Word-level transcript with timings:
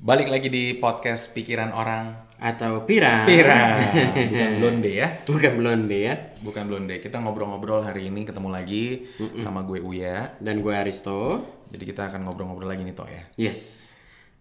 Balik 0.00 0.32
lagi 0.32 0.48
di 0.48 0.72
podcast 0.80 1.36
Pikiran 1.36 1.68
Orang 1.76 2.32
Atau 2.40 2.88
Pira. 2.88 3.28
Pira 3.28 3.76
Bukan 4.32 4.56
blonde 4.56 4.88
ya 4.88 5.20
Bukan 5.28 5.52
blonde 5.60 5.98
ya. 6.00 6.14
Bukan 6.40 6.64
blonde 6.72 6.96
Kita 7.04 7.20
ngobrol-ngobrol 7.20 7.84
hari 7.84 8.08
ini 8.08 8.24
ketemu 8.24 8.48
lagi 8.48 9.04
Sama 9.36 9.68
gue 9.68 9.84
Uya 9.84 10.40
Dan 10.40 10.64
gue 10.64 10.72
Aristo. 10.72 11.44
Jadi 11.68 11.84
kita 11.84 12.08
akan 12.08 12.24
ngobrol-ngobrol 12.24 12.72
lagi 12.72 12.88
nih 12.88 12.96
Tok 12.96 13.08
ya 13.12 13.22
Yes. 13.36 13.60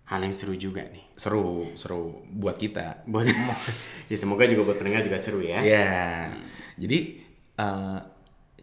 Hal 0.07 0.23
yang 0.23 0.31
seru 0.31 0.55
juga 0.55 0.87
nih. 0.87 1.03
Seru, 1.19 1.75
seru 1.75 2.23
buat 2.31 2.55
kita 2.55 3.03
Buat 3.11 3.27
ya 4.11 4.15
semoga 4.15 4.47
juga 4.47 4.71
buat 4.71 4.79
pendengar 4.79 5.03
juga 5.03 5.19
seru 5.19 5.43
ya. 5.43 5.59
Iya 5.59 6.31
Jadi 6.79 7.27
eh, 7.59 7.99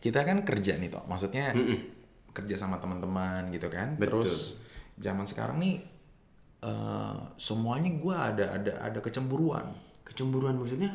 Kita 0.01 0.25
kan 0.25 0.41
kerja 0.49 0.81
nih 0.81 0.89
Tok 0.89 1.05
Maksudnya 1.05 1.53
Kerja 2.39 2.55
sama 2.55 2.79
teman-teman 2.79 3.51
gitu 3.51 3.67
kan. 3.67 3.99
Betul. 3.99 4.23
Terus 4.23 4.63
Zaman 4.99 5.27
sekarang 5.27 5.63
nih 5.63 5.79
eh, 6.63 7.19
Semuanya 7.39 7.91
gue 7.91 8.15
ada 8.15 8.45
ada 8.55 8.73
ada 8.83 8.99
kecemburuan. 9.03 9.67
Kecemburuan 10.07 10.59
maksudnya? 10.59 10.95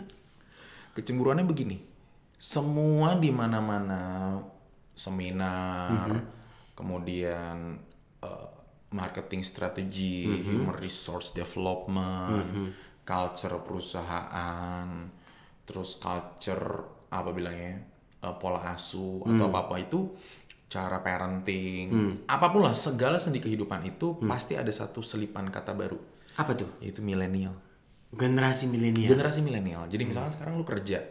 Kecemburuannya 0.93 1.49
begini, 1.49 1.81
semua 2.37 3.17
di 3.17 3.33
mana-mana 3.33 4.37
seminar, 4.93 6.05
kemudian 6.77 7.81
eh, 8.21 8.49
marketing 8.93 9.41
strategi, 9.41 10.29
human 10.45 10.77
resource 10.77 11.33
development, 11.33 12.77
culture 13.01 13.57
perusahaan, 13.65 14.85
terus 15.65 15.97
culture 15.97 16.85
apa 17.09 17.29
bilangnya 17.33 17.81
eh, 18.21 18.35
pola 18.37 18.61
asuh 18.73 19.25
atau 19.25 19.49
apa 19.49 19.59
apa 19.69 19.75
itu 19.81 20.13
cara 20.73 20.97
parenting, 20.97 21.85
apa 22.25 22.49
pun 22.49 22.65
lah 22.65 22.73
segala 22.73 23.21
sendi 23.21 23.37
kehidupan 23.37 23.85
itu 23.85 24.17
pasti 24.25 24.57
ada 24.57 24.73
satu 24.73 25.05
selipan 25.05 25.47
kata 25.47 25.71
baru, 25.71 26.01
Apa 26.33 26.57
tuh? 26.57 26.81
yaitu 26.81 27.05
milenial 27.05 27.53
Generasi 28.09 28.69
milenial. 28.69 29.09
generasi 29.09 29.41
milenial. 29.41 29.85
Jadi 29.85 30.03
misalkan 30.05 30.29
sekarang 30.29 30.53
lu 30.53 30.65
kerja, 30.65 31.01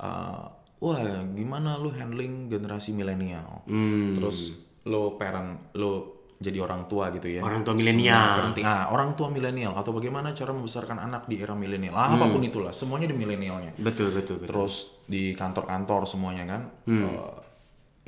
uh, 0.00 0.44
wah 0.78 1.00
gimana 1.32 1.76
lu 1.76 1.88
handling 1.88 2.48
generasi 2.48 2.92
milenial? 2.92 3.64
Terus 4.12 4.56
lu 4.84 5.16
parent, 5.16 5.72
lu 5.72 6.08
jadi 6.38 6.62
orang 6.62 6.86
tua 6.86 7.10
gitu 7.12 7.28
ya. 7.28 7.42
Orang 7.42 7.66
tua 7.66 7.74
milenial. 7.74 8.16
Semua 8.16 8.36
parenting. 8.38 8.64
Ah, 8.64 8.84
orang 8.88 9.10
tua 9.12 9.28
milenial 9.28 9.74
atau 9.74 9.90
bagaimana 9.90 10.30
cara 10.32 10.54
membesarkan 10.54 10.96
anak 11.02 11.26
di 11.26 11.36
era 11.36 11.52
milenial? 11.52 11.92
Ah, 11.92 12.14
apa 12.14 12.30
pun 12.30 12.40
itulah, 12.40 12.70
semuanya 12.72 13.10
di 13.10 13.16
milenialnya. 13.18 13.74
Betul 13.76 14.14
betul 14.14 14.38
betul. 14.40 14.48
Terus 14.48 14.74
di 15.04 15.34
kantor-kantor 15.34 16.06
semuanya 16.06 16.44
kan. 16.46 16.62
uh, 16.88 17.47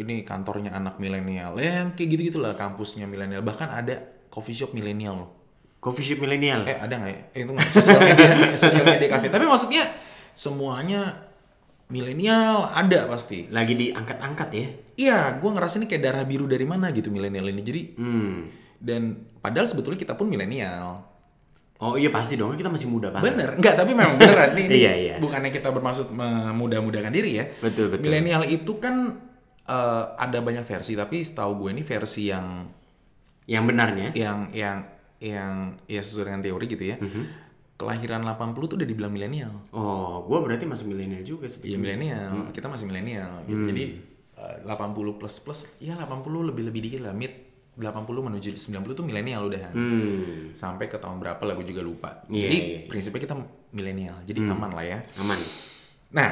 ini 0.00 0.24
kantornya 0.24 0.72
anak 0.72 0.96
milenial. 0.96 1.54
Ya, 1.56 1.84
yang 1.84 1.92
kayak 1.92 2.08
gitu-gitulah 2.16 2.56
kampusnya 2.56 3.04
milenial. 3.04 3.40
Bahkan 3.40 3.68
ada 3.68 3.94
coffee 4.28 4.54
shop 4.54 4.72
milenial 4.72 5.14
loh. 5.20 5.30
Coffee 5.78 6.04
shop 6.04 6.20
milenial. 6.20 6.64
Eh 6.64 6.76
ada 6.76 6.94
nggak 6.96 7.12
ya? 7.12 7.20
Eh, 7.32 7.40
itu 7.44 7.52
sosial 7.72 8.00
media, 8.00 8.28
sosial 8.62 8.84
media 8.84 9.08
cafe. 9.08 9.28
Tapi 9.28 9.44
maksudnya 9.44 9.84
semuanya 10.32 11.28
milenial 11.88 12.70
ada 12.70 13.10
pasti. 13.10 13.50
Lagi 13.50 13.74
diangkat-angkat 13.74 14.48
ya. 14.54 14.66
Iya, 14.96 15.18
gue 15.40 15.50
ngerasa 15.50 15.80
ini 15.80 15.86
kayak 15.88 16.02
darah 16.02 16.24
biru 16.24 16.44
dari 16.44 16.64
mana 16.64 16.92
gitu 16.92 17.08
milenial 17.08 17.48
ini. 17.48 17.62
Jadi 17.62 17.82
Hmm. 17.96 18.48
dan 18.80 19.12
padahal 19.40 19.68
sebetulnya 19.68 20.00
kita 20.00 20.16
pun 20.16 20.24
milenial. 20.24 21.04
Oh 21.80 21.96
iya 21.96 22.12
pasti 22.12 22.36
dong, 22.36 22.52
kita 22.52 22.68
masih 22.68 22.92
muda 22.92 23.08
banget. 23.08 23.32
Bener, 23.32 23.48
enggak 23.56 23.72
tapi 23.72 23.96
memang 23.96 24.20
beneran 24.20 24.52
nih. 24.52 24.64
ini 24.68 24.74
Iya, 24.84 24.92
iya. 24.96 25.14
Bukannya 25.16 25.48
kita 25.48 25.72
bermaksud 25.72 26.12
memudah-mudahkan 26.12 27.08
diri 27.08 27.40
ya. 27.40 27.44
Betul, 27.56 27.88
betul. 27.88 28.04
Milenial 28.04 28.44
itu 28.44 28.76
kan 28.76 29.16
eh, 29.70 30.04
ada 30.18 30.38
banyak 30.42 30.66
versi, 30.66 30.92
tapi 30.92 31.22
setahu 31.22 31.54
gue 31.56 31.70
ini 31.70 31.82
versi 31.82 32.26
yang 32.26 32.66
Yang 33.46 33.64
benarnya. 33.66 34.08
yang 34.14 34.38
yang 34.50 34.78
yang 35.20 35.52
ya 35.84 36.00
sesuai 36.00 36.26
dengan 36.26 36.42
teori 36.42 36.66
gitu 36.66 36.84
ya. 36.84 36.96
Mhm. 36.98 37.22
Kelahiran 37.74 38.20
80 38.20 38.68
tuh 38.68 38.76
udah 38.76 38.84
dibilang 38.84 39.08
milenial. 39.08 39.56
Oh, 39.72 40.20
gue 40.22 40.38
berarti 40.38 40.68
masuk 40.68 40.92
milenial 40.92 41.24
juga 41.24 41.48
Iya 41.48 41.52
sebetulnya. 41.56 41.78
milenial, 41.80 42.32
kita 42.52 42.66
masih 42.68 42.84
milenial. 42.84 43.32
Gitu. 43.46 43.62
Jadi 43.66 43.84
eh, 44.36 44.56
80 44.64 45.16
plus 45.16 45.34
plus, 45.40 45.60
ya 45.78 45.96
80 45.96 46.44
lebih 46.44 46.68
lebih 46.68 46.80
dikit 46.82 47.00
lah, 47.08 47.12
mid 47.12 47.32
80 47.76 48.04
menuju 48.20 48.52
90 48.52 48.92
tuh 48.92 49.04
milenial 49.04 49.48
udah. 49.48 49.72
Hmm. 49.72 50.52
Sampai 50.52 50.86
ke 50.86 51.00
tahun 51.00 51.16
berapa 51.18 51.40
lah 51.40 51.54
gue 51.54 51.64
juga 51.64 51.80
lupa. 51.80 52.10
Iya, 52.28 52.44
jadi 52.44 52.56
iya, 52.60 52.68
iya. 52.68 52.80
prinsipnya 52.84 53.20
kita 53.24 53.34
milenial, 53.72 54.16
jadi 54.28 54.38
aman 54.44 54.70
lah 54.72 54.84
ya. 54.84 54.98
Aman. 55.16 55.40
Nah, 56.12 56.28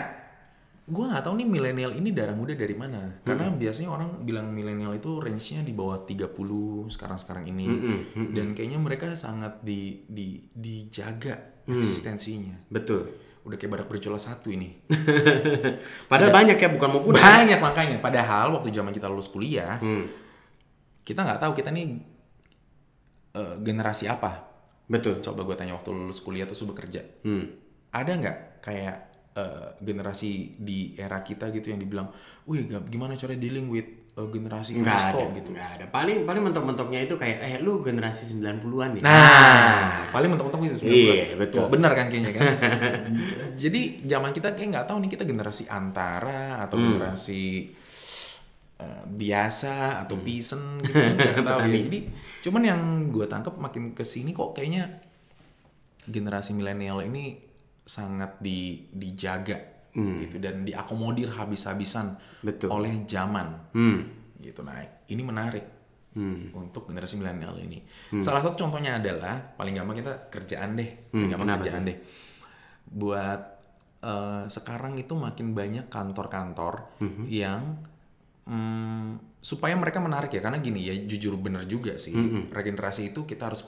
gue 0.88 1.04
nggak 1.04 1.20
tahu 1.20 1.36
nih 1.36 1.44
milenial 1.44 1.92
ini 1.92 2.16
darah 2.16 2.32
muda 2.32 2.56
dari 2.56 2.72
mana. 2.72 3.20
Karena 3.20 3.52
biasanya 3.52 3.92
orang 3.92 4.24
bilang 4.24 4.48
milenial 4.48 4.96
itu 4.96 5.20
range-nya 5.20 5.60
di 5.60 5.76
bawah 5.76 6.00
30 6.02 6.32
sekarang-sekarang 6.88 7.44
ini. 7.46 7.66
Dan 8.32 8.56
kayaknya 8.56 8.80
mereka 8.80 9.12
sangat 9.12 9.60
di, 9.60 10.08
di 10.08 10.40
dijaga 10.48 11.62
eksistensinya. 11.68 12.56
Betul. 12.72 13.04
Udah 13.44 13.56
kayak 13.56 13.72
badak 13.76 13.88
bercula 13.88 14.16
satu 14.16 14.48
ini. 14.48 14.80
Padahal 16.10 16.32
banyak 16.32 16.56
ya, 16.56 16.68
bukan 16.68 16.88
mau 16.88 17.00
punah. 17.00 17.20
Banyak 17.20 17.60
makanya. 17.60 17.96
Padahal 18.00 18.56
waktu 18.56 18.68
zaman 18.68 18.92
kita 18.92 19.08
lulus 19.08 19.28
kuliah, 19.28 19.76
Hmm. 19.80 20.04
kita 21.04 21.24
nggak 21.24 21.40
tahu 21.40 21.52
kita 21.52 21.68
nih 21.68 21.96
eh, 23.36 23.54
generasi 23.60 24.08
apa. 24.08 24.44
Betul. 24.88 25.20
Coba 25.20 25.44
gue 25.44 25.56
tanya 25.56 25.76
waktu 25.76 25.92
lulus 25.92 26.20
kuliah 26.20 26.44
terus 26.44 26.64
lu 26.64 26.72
bekerja. 26.72 27.04
Hmm. 27.24 27.44
Ada 27.92 28.12
nggak 28.16 28.36
kayak 28.60 29.07
eh, 29.38 29.68
generasi 29.78 30.30
di 30.58 30.78
era 30.94 31.22
kita 31.22 31.48
gitu 31.48 31.70
yang 31.70 31.78
dibilang, 31.78 32.10
wih 32.44 32.66
gak- 32.66 32.86
gimana 32.86 33.14
cara 33.14 33.32
dealing 33.32 33.68
with 33.68 33.86
eh, 34.12 34.28
generasi 34.28 34.74
Nggak 34.74 34.90
Kristo 34.90 35.18
ada, 35.22 35.36
gitu. 35.36 35.48
nggak 35.54 35.70
ada. 35.72 35.84
Paling 35.88 36.18
paling 36.22 36.42
mentok-mentoknya 36.42 37.06
itu 37.06 37.14
kayak, 37.14 37.38
eh 37.38 37.54
lu 37.58 37.78
generasi 37.80 38.26
90-an 38.34 38.98
nih. 38.98 39.02
Nah, 39.02 40.10
paling 40.10 40.26
mentok-mentok 40.28 40.60
itu 40.66 40.76
sebenarnya. 40.82 41.14
Iya, 41.14 41.36
betul. 41.38 41.70
Benar 41.70 41.92
kan 41.94 42.06
kayaknya 42.08 42.32
kan. 42.34 42.42
Jadi 43.62 43.80
zaman 44.04 44.30
kita 44.32 44.52
kayak 44.52 44.68
nggak 44.74 44.86
tahu 44.86 44.98
nih 44.98 45.10
kita 45.12 45.22
generasi 45.22 45.64
antara 45.68 46.58
atau 46.60 46.76
Hmm. 46.76 46.98
generasi 46.98 47.70
eh, 48.78 49.02
biasa 49.06 50.02
atau 50.02 50.14
Hmm. 50.14 50.24
peasant 50.24 50.66
gitu 50.82 50.98
nggak 50.98 51.42
tahu 51.44 51.60
ya. 51.66 51.78
Jadi 51.78 51.98
cuman 52.38 52.62
yang 52.64 52.80
gue 53.10 53.26
tangkap 53.26 53.54
makin 53.54 53.90
ke 53.90 54.02
sini 54.02 54.30
kok 54.30 54.50
kayaknya 54.52 54.86
generasi 56.06 56.54
milenial 56.54 57.02
ini 57.02 57.36
sangat 57.88 58.36
di 58.38 58.84
dijaga 58.92 59.56
gitu 59.96 60.36
dan 60.38 60.62
diakomodir 60.62 61.32
habis-habisan 61.32 62.14
Hmm. 62.38 62.68
Oleh 62.70 63.02
zaman 63.02 63.72
Hmm. 63.72 63.98
gitu. 64.38 64.60
Nah, 64.60 64.76
ini 65.08 65.22
menarik 65.24 65.64
Hmm. 66.12 66.52
untuk 66.52 66.86
generasi 66.86 67.16
milenial 67.16 67.56
ini. 67.58 67.82
Salah 68.20 68.38
satu 68.38 68.54
contohnya 68.58 68.96
adalah 68.96 69.40
paling 69.56 69.74
gampang 69.74 69.98
kita 69.98 70.28
kerjaan 70.28 70.76
deh, 70.76 70.86
paling 71.08 71.10
Hmm, 71.10 71.30
gampang 71.32 71.48
kenapa 71.48 71.60
kerjaan 71.64 71.82
deh. 71.84 71.98
Buat 72.86 73.40
eh, 73.98 74.44
sekarang 74.46 74.94
itu 74.94 75.18
makin 75.18 75.50
banyak 75.52 75.90
kantor-kantor 75.90 77.02
Mhm. 77.02 77.22
yang 77.26 77.62
mm, 78.46 79.08
supaya 79.40 79.74
mereka 79.74 79.98
menarik 79.98 80.30
ya, 80.30 80.38
karena 80.38 80.56
gini 80.58 80.80
ya 80.80 80.94
jujur 80.94 81.34
bener 81.34 81.66
juga 81.66 81.98
sih 81.98 82.14
Mhm. 82.14 82.54
regenerasi 82.54 83.10
itu 83.10 83.26
kita 83.26 83.50
harus 83.50 83.66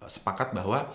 sepakat 0.00 0.54
bahwa 0.54 0.94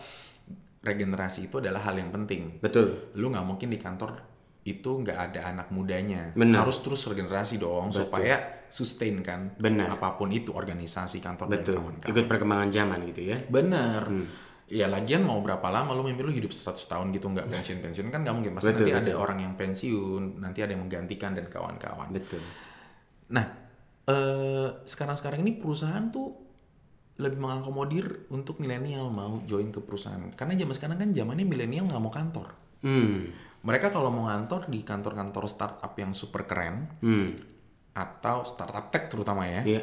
regenerasi 0.87 1.51
itu 1.51 1.59
adalah 1.59 1.83
hal 1.83 1.99
yang 1.99 2.09
penting. 2.09 2.63
Betul. 2.63 3.11
Lu 3.19 3.27
nggak 3.27 3.45
mungkin 3.45 3.67
di 3.67 3.79
kantor 3.79 4.37
itu 4.67 4.89
nggak 4.99 5.19
ada 5.31 5.39
anak 5.55 5.67
mudanya. 5.71 6.35
Benar. 6.35 6.67
Harus 6.67 6.83
terus 6.83 7.03
regenerasi 7.07 7.55
dong 7.59 7.91
supaya 7.95 8.63
sustain 8.67 9.23
kan. 9.23 9.55
Benar. 9.55 9.95
Apa 9.95 10.19
pun 10.19 10.27
itu 10.31 10.51
organisasi 10.51 11.23
kantor 11.23 11.47
Betul. 11.47 11.79
dan 11.79 11.83
kawan-kawan. 11.83 12.11
Ikut 12.11 12.25
perkembangan 12.27 12.69
zaman 12.71 12.99
gitu 13.07 13.21
ya. 13.31 13.37
Bener. 13.47 14.03
Ya 14.67 14.91
lagian 14.91 15.23
mau 15.23 15.39
berapa 15.39 15.63
lama 15.71 15.95
lu 15.95 16.03
mimpi 16.03 16.27
lu 16.27 16.31
hidup 16.35 16.51
100 16.51 16.75
tahun 16.75 17.15
gitu 17.15 17.31
nggak 17.31 17.47
pensiun-pensiun 17.47 18.11
kan 18.11 18.19
nggak 18.27 18.35
mungkin. 18.35 18.51
Pasti 18.59 18.75
Betul, 18.75 18.91
nanti 18.91 18.91
ada 18.91 19.11
betul. 19.15 19.23
orang 19.23 19.37
yang 19.39 19.53
pensiun, 19.55 20.23
nanti 20.43 20.59
ada 20.59 20.71
yang 20.75 20.83
menggantikan 20.83 21.31
dan 21.31 21.47
kawan-kawan. 21.47 22.11
Betul. 22.11 22.43
Nah, 23.31 23.45
eh, 24.11 24.67
sekarang-sekarang 24.83 25.39
ini 25.39 25.55
perusahaan 25.55 26.11
tuh 26.11 26.46
lebih 27.17 27.41
mengakomodir 27.41 28.29
untuk 28.29 28.61
milenial 28.61 29.09
mau 29.09 29.41
join 29.49 29.73
ke 29.73 29.81
perusahaan. 29.81 30.21
Karena 30.37 30.53
zaman 30.53 30.73
sekarang 30.77 30.97
kan 31.01 31.09
zamannya 31.13 31.45
milenial 31.49 31.89
nggak 31.89 32.01
mau 32.01 32.13
kantor. 32.13 32.47
Hmm. 32.85 33.33
Mereka 33.65 33.89
kalau 33.89 34.13
mau 34.13 34.29
ngantor 34.29 34.69
di 34.69 34.85
kantor-kantor 34.85 35.49
startup 35.49 35.93
yang 35.97 36.13
super 36.13 36.45
keren 36.45 36.85
Hmm. 37.01 37.33
atau 37.97 38.45
startup 38.45 38.93
tech 38.93 39.09
terutama 39.09 39.49
ya. 39.49 39.65
Iya. 39.65 39.81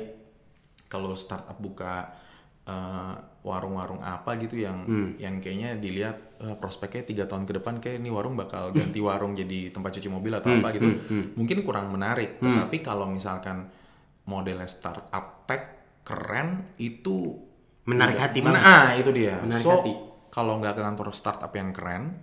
Kalau 0.86 1.10
startup 1.18 1.58
buka 1.58 2.22
eh, 2.64 3.14
warung-warung 3.44 4.00
apa 4.00 4.40
gitu 4.40 4.56
yang 4.56 4.88
yang 5.20 5.36
kayaknya 5.42 5.76
dilihat 5.76 6.38
eh, 6.38 6.56
prospeknya 6.56 7.02
tiga 7.02 7.24
tahun 7.26 7.44
ke 7.44 7.60
depan 7.60 7.82
kayak 7.82 7.98
ini 7.98 8.08
warung 8.14 8.38
bakal 8.38 8.70
ganti 8.70 9.02
warung 9.02 9.34
jadi 9.34 9.74
tempat 9.74 9.98
cuci 9.98 10.08
mobil 10.08 10.32
atau 10.32 10.54
apa 10.54 10.70
gitu. 10.70 10.86
Mungkin 11.34 11.66
kurang 11.66 11.90
menarik. 11.90 12.38
Tetapi 12.38 12.78
kalau 12.80 13.10
misalkan 13.10 13.68
modelnya 14.24 14.70
startup 14.70 15.44
tech 15.44 15.73
keren 16.04 16.76
itu 16.76 17.40
Menarik 17.84 18.16
hati 18.16 18.40
Mena- 18.40 18.56
banget. 18.56 18.64
ah 18.64 18.90
itu 18.96 19.10
dia. 19.12 19.34
Menarik 19.44 19.60
so 19.60 19.76
hati. 19.76 19.92
kalau 20.32 20.56
nggak 20.56 20.76
ke 20.76 20.82
kantor 20.82 21.08
startup 21.12 21.52
yang 21.52 21.68
keren 21.72 22.16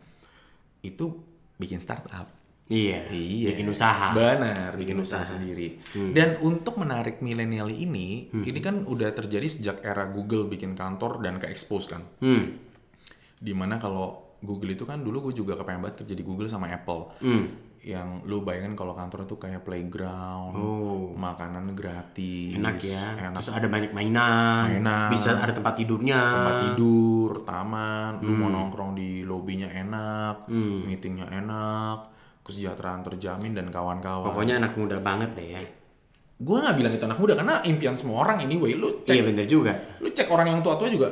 itu 0.81 1.21
bikin 1.57 1.77
startup. 1.77 2.25
Iya. 2.65 3.11
Iya. 3.11 3.51
Bikin 3.53 3.67
usaha. 3.69 4.15
Benar, 4.15 4.73
bikin 4.73 4.95
usaha 4.97 5.21
sendiri. 5.21 5.77
Dan 6.15 6.39
untuk 6.39 6.79
menarik 6.79 7.19
milenial 7.19 7.67
ini, 7.67 8.31
ini 8.31 8.59
kan 8.63 8.87
udah 8.87 9.11
terjadi 9.11 9.43
sejak 9.43 9.77
era 9.83 10.07
Google 10.07 10.47
bikin 10.47 10.73
kantor 10.73 11.19
dan 11.19 11.35
ke 11.37 11.51
expose 11.51 11.91
kan. 11.91 12.01
Hmm. 12.23 12.57
Di 13.37 13.51
mana 13.51 13.75
kalau 13.75 14.33
Google 14.41 14.73
itu 14.73 14.87
kan 14.87 15.03
dulu 15.03 15.29
gue 15.29 15.37
juga 15.37 15.53
kepengen 15.53 15.83
banget 15.83 16.01
kerja 16.01 16.15
di 16.15 16.23
Google 16.25 16.49
sama 16.49 16.71
Apple. 16.71 17.21
Hmm. 17.21 17.45
Yang 17.81 18.07
lu 18.23 18.41
bayangin 18.41 18.73
kalau 18.73 18.93
kantor 18.93 19.25
itu 19.25 19.35
kayak 19.35 19.61
playground, 19.61 20.53
Oh. 20.53 21.11
makanan 21.11 21.73
gratis, 21.73 22.53
Enak 22.53 22.77
ya. 22.77 23.17
enak 23.19 23.33
Terus 23.35 23.49
ada 23.49 23.65
banyak 23.65 23.89
mainan. 23.89 24.69
Mainan. 24.69 25.09
Bisa 25.09 25.33
ada 25.33 25.49
tempat 25.49 25.73
tidurnya. 25.75 26.13
tempat 26.13 26.55
tidur, 26.67 27.41
taman, 27.41 28.21
lu 28.21 28.29
Hmm. 28.29 28.39
mau 28.39 28.49
nongkrong 28.51 28.93
di 28.93 29.23
lobbynya 29.23 29.65
enak, 29.67 30.45
meetingnya 30.85 31.25
enak, 31.27 31.97
kesejahteraan 32.41 33.01
terjamin 33.03 33.51
dan 33.51 33.67
kawan-kawan. 33.67 34.25
Pokoknya 34.25 34.57
anak 34.57 34.73
muda 34.75 34.97
banget 34.99 35.33
deh 35.33 35.49
ya. 35.51 35.61
gue 36.37 36.57
nggak 36.57 36.73
bilang 36.73 36.89
itu 36.91 37.05
anak 37.05 37.19
muda 37.19 37.33
karena 37.35 37.61
impian 37.61 37.93
semua 37.93 38.17
orang 38.19 38.41
anyway 38.41 38.73
lu 38.73 39.05
cek 39.05 39.13
Iya 39.13 39.23
bener 39.23 39.45
juga. 39.45 39.77
lu 39.97 40.09
cek 40.09 40.25
orang 40.25 40.49
yang 40.49 40.59
tua-tua 40.59 40.89
juga 40.89 41.05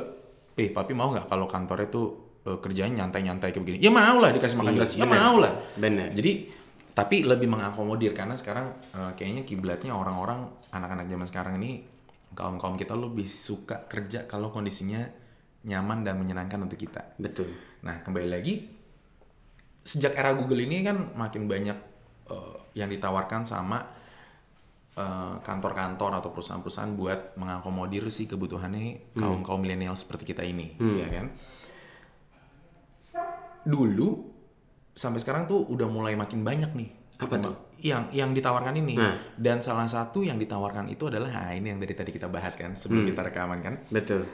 eh 0.52 0.66
papi 0.68 0.90
mau 0.90 1.06
nggak 1.08 1.26
kalau 1.26 1.46
kantornya 1.46 1.86
tuh 1.86 2.06
eh, 2.42 2.58
kerjanya 2.58 3.06
nyantai-nyantai 3.06 3.48
kayak 3.48 3.62
begini 3.62 3.78
ya 3.78 3.94
mau 3.94 4.18
lah 4.18 4.26
dikasih 4.28 4.58
makan 4.58 4.74
gratis 4.74 4.98
ya 4.98 5.06
mau 5.06 5.38
lah 5.38 5.54
Bener. 5.76 6.10
jadi 6.10 6.50
tapi 6.90 7.22
lebih 7.22 7.46
mengakomodir 7.46 8.12
karena 8.12 8.34
sekarang 8.34 8.74
eh, 8.94 9.12
kayaknya 9.14 9.42
kiblatnya 9.46 9.94
orang-orang 9.94 10.50
anak-anak 10.74 11.06
zaman 11.06 11.26
sekarang 11.26 11.54
ini 11.62 11.86
kaum 12.34 12.58
kaum 12.58 12.78
kita 12.78 12.94
lebih 12.94 13.26
suka 13.26 13.86
kerja 13.90 14.26
kalau 14.26 14.54
kondisinya 14.54 15.02
nyaman 15.66 16.06
dan 16.06 16.16
menyenangkan 16.16 16.62
untuk 16.64 16.80
kita 16.80 17.14
Betul. 17.20 17.52
Nah, 17.84 18.00
kembali 18.00 18.28
lagi 18.30 18.64
sejak 19.84 20.14
era 20.14 20.32
Google 20.36 20.62
ini 20.64 20.84
kan 20.84 21.14
makin 21.16 21.50
banyak 21.50 21.78
eh, 22.30 22.56
yang 22.78 22.90
ditawarkan 22.90 23.42
sama 23.46 23.82
eh, 24.94 25.34
kantor-kantor 25.42 26.22
atau 26.22 26.30
perusahaan-perusahaan 26.34 26.94
buat 26.94 27.34
mengakomodir 27.38 28.06
si 28.10 28.30
kebutuhannya 28.30 29.14
kaum 29.18 29.42
kaum 29.42 29.60
milenial 29.62 29.94
seperti 29.98 30.34
kita 30.34 30.46
ini, 30.46 30.74
ya 30.78 31.08
kan? 31.10 31.26
Dulu 33.60 34.29
sampai 35.00 35.16
sekarang 35.24 35.48
tuh 35.48 35.64
udah 35.64 35.88
mulai 35.88 36.12
makin 36.12 36.44
banyak 36.44 36.76
nih. 36.76 36.90
Apa 37.16 37.40
tuh? 37.40 37.56
Yang 37.80 38.12
yang 38.12 38.36
ditawarkan 38.36 38.76
ini. 38.76 39.00
Nah. 39.00 39.16
Dan 39.32 39.64
salah 39.64 39.88
satu 39.88 40.20
yang 40.20 40.36
ditawarkan 40.36 40.92
itu 40.92 41.08
adalah 41.08 41.32
nah 41.32 41.56
ini 41.56 41.72
yang 41.72 41.80
dari 41.80 41.96
tadi 41.96 42.12
kita 42.12 42.28
bahas 42.28 42.52
kan 42.60 42.76
sebelum 42.76 43.08
kita 43.08 43.24
rekaman 43.24 43.64
kan, 43.64 43.80
Betul. 43.88 44.28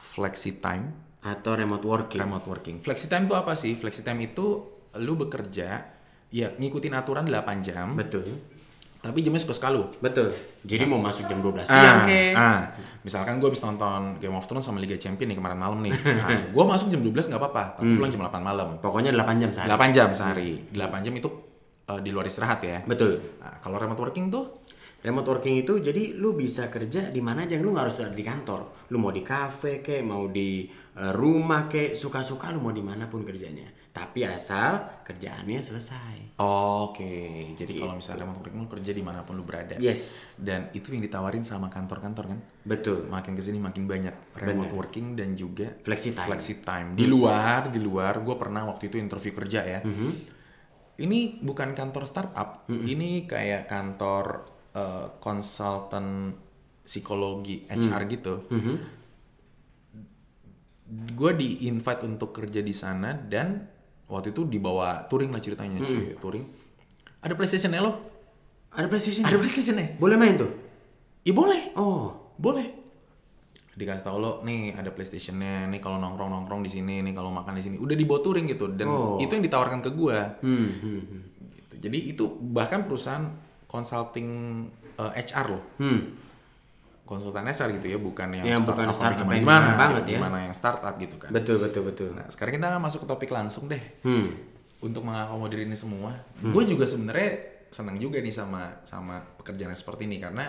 flexi 0.00 0.56
time 0.64 0.96
Atau 1.20 1.60
remote 1.60 1.84
working. 1.84 2.20
remote 2.24 2.46
working. 2.48 2.76
Flexi 2.80 3.12
time 3.12 3.28
itu 3.28 3.36
apa 3.36 3.52
sih? 3.52 3.76
Flexi 3.76 4.00
time 4.00 4.24
itu 4.32 4.64
lu 4.96 5.12
bekerja 5.20 5.84
ya 6.28 6.48
ngikutin 6.56 6.94
aturan 6.96 7.28
8 7.28 7.60
jam, 7.64 7.92
Betul. 7.92 8.24
Tapi 8.98 9.22
jamnya 9.22 9.38
suka 9.38 9.54
sekalu. 9.54 9.86
Betul. 10.02 10.34
Jadi 10.66 10.82
mau 10.84 10.98
masuk 10.98 11.30
jam 11.30 11.38
12 11.38 11.62
siang 11.62 12.02
ke. 12.02 12.34
ah, 12.34 12.66
misalkan 13.06 13.38
gue 13.38 13.46
habis 13.46 13.62
nonton 13.62 14.18
Game 14.18 14.34
of 14.34 14.42
Thrones 14.44 14.66
sama 14.66 14.82
Liga 14.82 14.98
Champion 14.98 15.30
nih 15.30 15.38
kemarin 15.38 15.58
malam 15.58 15.78
nih. 15.80 15.94
Nah, 16.18 16.50
gue 16.50 16.64
masuk 16.66 16.90
jam 16.90 17.00
12 17.00 17.30
nggak 17.30 17.40
apa-apa, 17.40 17.78
tapi 17.78 17.94
pulang 17.94 18.10
jam 18.10 18.20
8 18.26 18.42
malam. 18.42 18.68
Pokoknya 18.82 19.14
8 19.14 19.38
jam 19.38 19.50
sehari. 19.54 19.70
8 19.70 19.96
jam 19.96 20.08
sehari. 20.10 20.50
8 20.74 21.06
jam 21.06 21.14
itu 21.14 21.28
eh, 21.86 22.00
di 22.02 22.10
luar 22.10 22.26
istirahat 22.26 22.58
ya. 22.60 22.82
Betul. 22.84 23.38
Nah, 23.38 23.62
kalau 23.62 23.78
remote 23.78 24.02
working 24.02 24.28
tuh 24.28 24.66
Remote 24.98 25.30
working 25.30 25.62
itu 25.62 25.78
jadi 25.78 26.18
lu 26.18 26.34
bisa 26.34 26.66
kerja 26.66 27.06
di 27.06 27.22
mana 27.22 27.46
aja, 27.46 27.54
lu 27.54 27.70
nggak 27.70 27.86
harus 27.86 28.02
ada 28.02 28.10
di 28.10 28.26
kantor. 28.26 28.90
Lu 28.90 28.98
mau 28.98 29.14
di 29.14 29.22
kafe 29.22 29.78
kek, 29.78 30.02
mau 30.02 30.26
di 30.26 30.66
eh, 30.66 31.12
rumah 31.14 31.66
kek, 31.66 31.94
suka-suka 31.94 32.50
lu 32.50 32.58
mau 32.58 32.74
di 32.74 32.82
mana 32.82 33.06
pun 33.06 33.22
kerjanya. 33.22 33.62
Tapi 33.88 34.22
asal 34.22 35.02
kerjaannya 35.02 35.58
selesai. 35.58 36.38
Oke, 36.38 37.14
jadi 37.54 37.72
kalau 37.74 37.94
misalnya 37.94 38.26
remote 38.26 38.42
working 38.42 38.58
lu 38.58 38.68
kerja 38.68 38.90
di 38.90 39.02
mana 39.02 39.22
pun 39.22 39.34
lu 39.34 39.42
berada. 39.42 39.78
Yes, 39.78 40.34
Dan 40.38 40.70
itu 40.70 40.90
yang 40.90 41.02
ditawarin 41.02 41.42
sama 41.42 41.66
kantor-kantor 41.66 42.24
kan. 42.28 42.38
betul. 42.62 43.06
makin 43.06 43.32
ke 43.32 43.40
sini 43.40 43.58
makin 43.58 43.86
banyak 43.86 44.34
remote 44.36 44.70
working 44.72 45.14
dan 45.14 45.32
juga 45.32 45.72
Flexi 45.80 46.12
time. 46.12 46.26
flexi 46.26 46.54
time 46.60 46.92
di 46.92 47.06
luar 47.06 47.70
di 47.70 47.80
luar 47.80 48.20
gue 48.20 48.36
pernah 48.36 48.66
waktu 48.66 48.86
itu 48.86 48.98
interview 48.98 49.32
kerja 49.32 49.60
ya 49.62 49.80
Mm-hmm. 49.80 50.10
ini 50.98 51.18
bukan 51.40 51.72
kantor 51.72 52.04
startup 52.04 52.68
ini 52.68 53.24
kayak 53.24 53.70
kantor 53.70 54.57
eh, 54.78 55.04
konsultan 55.18 56.30
psikologi 56.82 57.66
HR 57.66 58.00
Mm. 58.00 58.08
gitu 58.08 58.34
Mm-hmm. 58.48 58.76
gue 61.12 61.30
di 61.34 61.48
invite 61.66 62.00
untuk 62.02 62.32
kerja 62.32 62.60
di 62.60 62.72
sana 62.72 63.12
dan 63.12 63.60
waktu 64.08 64.32
itu 64.32 64.46
dibawa 64.46 65.04
touring 65.04 65.28
lah 65.28 65.36
ceritanya 65.38 65.84
cuy 65.84 66.16
touring 66.16 66.44
ada 67.20 67.34
PlayStation 67.34 67.74
lo 67.76 67.92
Ada 68.68 68.86
PlayStation. 68.86 69.24
ada 69.24 69.36
PlayStation 69.36 69.74
ya 69.74 69.96
Boleh 69.96 70.14
main 70.14 70.36
tuh? 70.36 70.48
Iya 71.20 71.34
boleh 71.34 71.62
Oh, 71.74 72.32
boleh 72.34 72.78
dikasih 73.74 74.02
tau 74.02 74.16
lo 74.16 74.42
nih 74.42 74.72
ada 74.72 74.90
PlayStationnya 74.90 75.68
nih 75.68 75.78
kalau 75.78 75.96
nongkrong 75.96 76.30
nongkrong 76.32 76.60
di 76.60 76.70
sini 76.72 76.98
nih 77.00 77.12
kalau 77.12 77.30
makan 77.30 77.54
di 77.54 77.62
sini 77.62 77.76
udah 77.76 77.94
dibawa 77.94 78.18
touring 78.18 78.46
gitu 78.46 78.66
dan 78.72 78.86
Oh. 78.86 79.18
itu 79.18 79.30
yang 79.30 79.44
ditawarkan 79.44 79.78
ke 79.78 79.90
gua 79.90 80.34
hmm, 80.36 80.68
hmm, 80.74 81.00
hmm. 81.00 81.22
gitu. 81.54 81.74
jadi 81.80 81.98
itu 82.08 82.24
bahkan 82.48 82.82
perusahaan 82.82 83.22
consulting 83.68 84.28
eh, 84.96 85.12
HR 85.14 85.46
loh 85.48 85.64
hmm. 85.78 86.00
konsultan 87.04 87.44
HR 87.44 87.68
gitu 87.80 87.86
ya 87.88 87.98
bukan 87.98 88.28
yang 88.32 88.44
Yang 88.44 88.62
bukan 88.66 88.88
startup 88.90 89.24
gimana 89.24 89.34
yang 89.34 89.44
gimana 89.44 89.60
gimana 89.62 89.78
banget 89.78 90.02
ya. 90.04 90.18
gimana 90.18 90.38
yang 90.42 90.54
startup 90.54 90.94
gitu 90.96 91.16
kan 91.16 91.30
Betul, 91.30 91.56
betul, 91.58 91.82
betul. 91.84 92.10
nah 92.12 92.26
sekarang 92.26 92.56
kita 92.56 92.68
masuk 92.76 93.04
ke 93.04 93.08
topik 93.08 93.30
langsung 93.30 93.64
deh 93.66 93.80
Hmm. 94.02 94.32
untuk 94.80 95.02
mengakomodir 95.02 95.62
ini 95.62 95.74
semua 95.74 96.12
gue 96.38 96.64
juga 96.64 96.84
sebenarnya 96.84 97.30
senang 97.68 97.96
juga 97.96 98.16
nih 98.18 98.32
sama 98.32 98.80
sama 98.82 99.20
pekerjaan 99.36 99.72
yang 99.72 99.78
seperti 99.78 100.04
ini 100.04 100.16
karena 100.16 100.48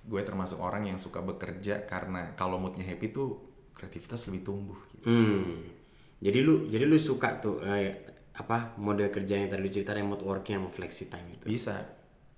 gue 0.00 0.20
termasuk 0.24 0.56
orang 0.58 0.84
yang 0.84 0.96
suka 0.96 1.20
bekerja 1.20 1.84
karena 1.84 2.32
kalau 2.32 2.56
moodnya 2.56 2.80
happy 2.82 3.12
tuh 3.12 3.36
kreativitas 3.76 4.24
lebih 4.26 4.42
tumbuh 4.42 4.78
gitu. 4.90 5.04
Hmm. 5.06 5.60
Jadi 6.18 6.38
lu 6.40 6.64
jadi 6.64 6.82
lu 6.82 6.96
suka 6.96 7.36
tuh 7.36 7.60
eh, 7.60 7.92
apa 8.32 8.72
model 8.76 9.06
kerja 9.08 9.36
yang 9.36 9.46
tadi 9.46 9.60
lu 9.60 9.68
cerita 9.68 9.92
remote 9.92 10.22
working 10.22 10.56
sama 10.56 10.66
flexi 10.66 11.06
time 11.06 11.28
itu. 11.28 11.44
bisa 11.44 11.76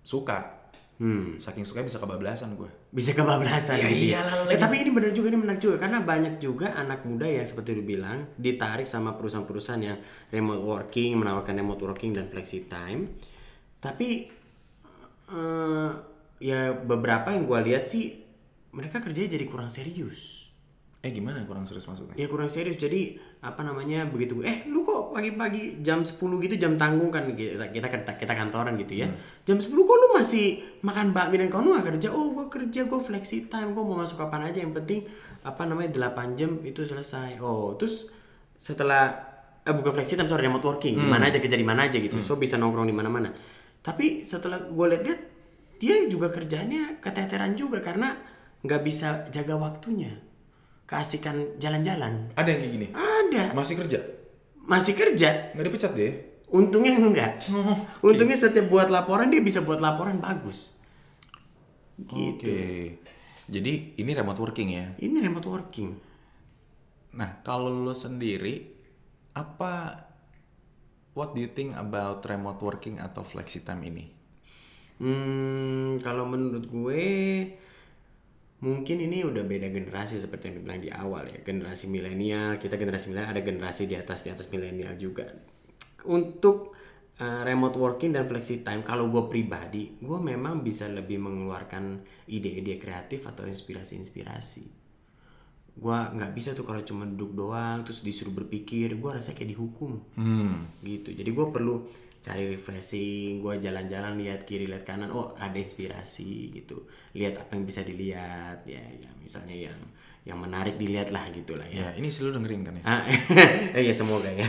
suka. 0.03 0.59
Hmm. 0.97 1.41
saking 1.41 1.65
suka 1.65 1.81
bisa 1.81 1.97
kebablasan 1.97 2.55
gue. 2.55 2.69
Bisa 2.91 3.17
kebablasan 3.17 3.81
Ya 3.81 3.89
gitu 3.89 4.13
iyalah, 4.13 4.35
lu 4.37 4.43
Eh, 4.45 4.49
lagi- 4.51 4.61
tapi 4.61 4.75
ini 4.79 4.91
benar 4.91 5.11
juga 5.11 5.33
ini 5.33 5.39
menarik 5.39 5.57
juga. 5.59 5.77
Karena 5.79 6.05
banyak 6.05 6.37
juga 6.37 6.77
anak 6.77 7.01
muda 7.03 7.25
yang 7.25 7.41
seperti 7.43 7.73
lu 7.73 7.81
bilang 7.83 8.29
ditarik 8.37 8.85
sama 8.85 9.17
perusahaan-perusahaan 9.17 9.81
yang 9.81 9.97
remote 10.29 10.61
working 10.61 11.17
menawarkan 11.17 11.57
remote 11.57 11.81
working 11.81 12.13
dan 12.13 12.29
flexi 12.29 12.69
time. 12.69 13.17
Tapi 13.79 14.29
eh, 15.31 15.91
ya 16.39 16.61
beberapa 16.75 17.31
yang 17.31 17.45
gua 17.45 17.61
lihat 17.61 17.85
sih 17.85 18.21
mereka 18.71 19.01
kerjanya 19.01 19.33
jadi 19.33 19.47
kurang 19.47 19.69
serius. 19.69 20.53
eh 21.01 21.09
gimana 21.11 21.41
kurang 21.43 21.65
serius 21.65 21.89
maksudnya? 21.89 22.13
Ya 22.15 22.29
kurang 22.29 22.53
serius. 22.53 22.77
Jadi 22.77 23.17
apa 23.41 23.65
namanya 23.65 24.05
begitu. 24.05 24.45
Eh 24.45 24.69
lu 24.69 24.80
kok 25.11 25.19
pagi-pagi 25.19 25.83
jam 25.83 26.07
10 26.07 26.23
gitu 26.47 26.55
jam 26.55 26.79
tanggung 26.79 27.11
kan 27.11 27.27
kita 27.35 27.75
kita 27.75 27.91
kita, 27.91 28.15
kita 28.15 28.33
kantoran 28.39 28.79
gitu 28.79 29.03
ya. 29.03 29.11
Jam 29.43 29.59
10 29.59 29.67
kok 29.75 29.97
lu 29.99 30.09
masih 30.15 30.63
makan 30.87 31.11
bakmi 31.11 31.43
dan 31.43 31.51
kau 31.51 31.59
lu 31.59 31.75
gak 31.75 31.91
kerja? 31.91 32.15
Oh 32.15 32.31
gua 32.31 32.47
kerja 32.47 32.87
gua 32.87 33.03
flexi 33.03 33.51
time 33.51 33.75
gua 33.75 33.83
mau 33.83 33.99
masuk 33.99 34.23
kapan 34.23 34.55
aja. 34.55 34.63
Yang 34.63 34.79
penting 34.79 35.01
apa 35.43 35.67
namanya 35.67 35.91
8 36.15 36.39
jam 36.39 36.63
itu 36.63 36.87
selesai. 36.87 37.43
Oh 37.43 37.75
terus 37.75 38.07
setelah 38.63 39.11
eh 39.67 39.75
bukan 39.75 39.99
flexi 39.99 40.15
time 40.15 40.31
sorry 40.31 40.47
remote 40.47 40.63
working. 40.63 40.95
Di 40.95 41.11
mana 41.11 41.27
aja 41.27 41.43
kerja 41.43 41.59
di 41.59 41.67
mana 41.67 41.91
aja 41.91 41.99
gitu. 41.99 42.15
So 42.23 42.39
bisa 42.39 42.55
nongkrong 42.55 42.87
di 42.87 42.95
mana-mana. 42.95 43.35
Tapi 43.83 44.23
setelah 44.23 44.63
gue 44.63 44.87
lihat-lihat 44.95 45.21
dia 45.83 46.07
juga 46.07 46.31
kerjanya 46.31 47.03
keteteran 47.03 47.59
juga 47.59 47.83
karena 47.83 48.15
nggak 48.63 48.81
bisa 48.87 49.27
jaga 49.35 49.59
waktunya. 49.59 50.15
Keasikan 50.87 51.59
jalan-jalan. 51.59 52.31
Ada 52.39 52.47
yang 52.47 52.61
kayak 52.63 52.73
gini? 52.79 52.87
Ada. 52.95 53.45
Masih 53.59 53.75
kerja 53.75 54.20
masih 54.65 54.97
kerja? 54.97 55.53
Nggak 55.55 55.67
dipecat 55.69 55.93
deh 55.97 56.31
untungnya 56.51 56.99
enggak. 56.99 57.47
Untungnya 58.07 58.37
setiap 58.37 58.67
buat 58.69 58.91
laporan 58.91 59.31
dia 59.31 59.41
bisa 59.41 59.63
buat 59.63 59.79
laporan 59.79 60.19
bagus. 60.19 60.77
Oke. 62.11 62.99
Jadi 63.51 63.99
ini 63.99 64.11
remote 64.15 64.39
working 64.39 64.69
ya? 64.75 64.87
Ini 64.99 65.17
remote 65.23 65.49
working. 65.49 65.91
Nah 67.19 67.43
kalau 67.43 67.71
lo 67.83 67.95
sendiri 67.95 68.79
apa 69.35 69.95
what 71.15 71.35
do 71.35 71.43
you 71.43 71.51
think 71.51 71.75
about 71.75 72.23
remote 72.27 72.63
working 72.63 72.99
atau 72.99 73.23
flexi 73.23 73.63
time 73.63 73.83
ini? 73.87 74.05
Hmm, 75.01 75.97
kalau 76.05 76.29
menurut 76.29 76.67
gue 76.69 77.07
mungkin 78.61 78.97
ini 79.01 79.25
udah 79.25 79.45
beda 79.45 79.73
generasi 79.73 80.21
seperti 80.21 80.53
yang 80.53 80.57
dibilang 80.61 80.81
di 80.81 80.91
awal 80.93 81.25
ya. 81.29 81.41
Generasi 81.41 81.89
milenial, 81.89 82.61
kita 82.61 82.77
generasi 82.77 83.13
milenial 83.13 83.33
ada 83.33 83.43
generasi 83.45 83.89
di 83.89 83.97
atas 83.97 84.25
di 84.25 84.31
atas 84.33 84.47
milenial 84.53 84.97
juga. 85.01 85.29
Untuk 86.09 86.77
uh, 87.21 87.43
remote 87.45 87.77
working 87.77 88.13
dan 88.13 88.29
flexi 88.29 88.61
time, 88.61 88.85
kalau 88.85 89.09
gue 89.09 89.29
pribadi, 89.29 89.97
gue 90.01 90.19
memang 90.21 90.61
bisa 90.61 90.89
lebih 90.89 91.21
mengeluarkan 91.21 92.05
ide-ide 92.29 92.77
kreatif 92.77 93.25
atau 93.29 93.49
inspirasi-inspirasi. 93.49 94.81
Gue 95.81 95.97
nggak 95.97 96.33
bisa 96.37 96.53
tuh 96.53 96.69
kalau 96.69 96.85
cuma 96.85 97.09
duduk 97.09 97.33
doang 97.33 97.81
terus 97.89 98.05
disuruh 98.05 98.37
berpikir, 98.37 99.01
gue 99.01 99.11
rasanya 99.11 99.37
kayak 99.41 99.51
dihukum 99.57 99.93
hmm 100.19 100.85
gitu 100.85 101.13
jadi 101.13 101.31
gue 101.31 101.47
perlu 101.53 101.87
cari 102.21 102.53
refreshing 102.53 103.41
gue 103.41 103.55
jalan-jalan 103.65 104.21
lihat 104.21 104.45
kiri 104.45 104.69
lihat 104.69 104.85
kanan 104.85 105.09
oh 105.09 105.33
ada 105.41 105.57
inspirasi 105.57 106.53
gitu 106.53 106.85
lihat 107.17 107.41
apa 107.41 107.57
yang 107.57 107.65
bisa 107.65 107.81
dilihat 107.81 108.61
ya 108.69 108.81
ya 108.81 109.11
misalnya 109.25 109.57
yang 109.57 109.81
yang 110.29 110.37
menarik 110.37 110.77
dilihat 110.77 111.09
lah 111.17 111.33
gitu 111.33 111.57
lah 111.57 111.65
ya 111.65 111.81
Ya, 111.81 111.97
ini 111.97 112.13
sih 112.13 112.29
lu 112.29 112.37
dengerin 112.37 112.61
kan 112.61 112.77
ya? 112.77 112.85
Ah, 112.85 113.03
ya 113.89 113.89
semoga 113.97 114.29
ya. 114.29 114.45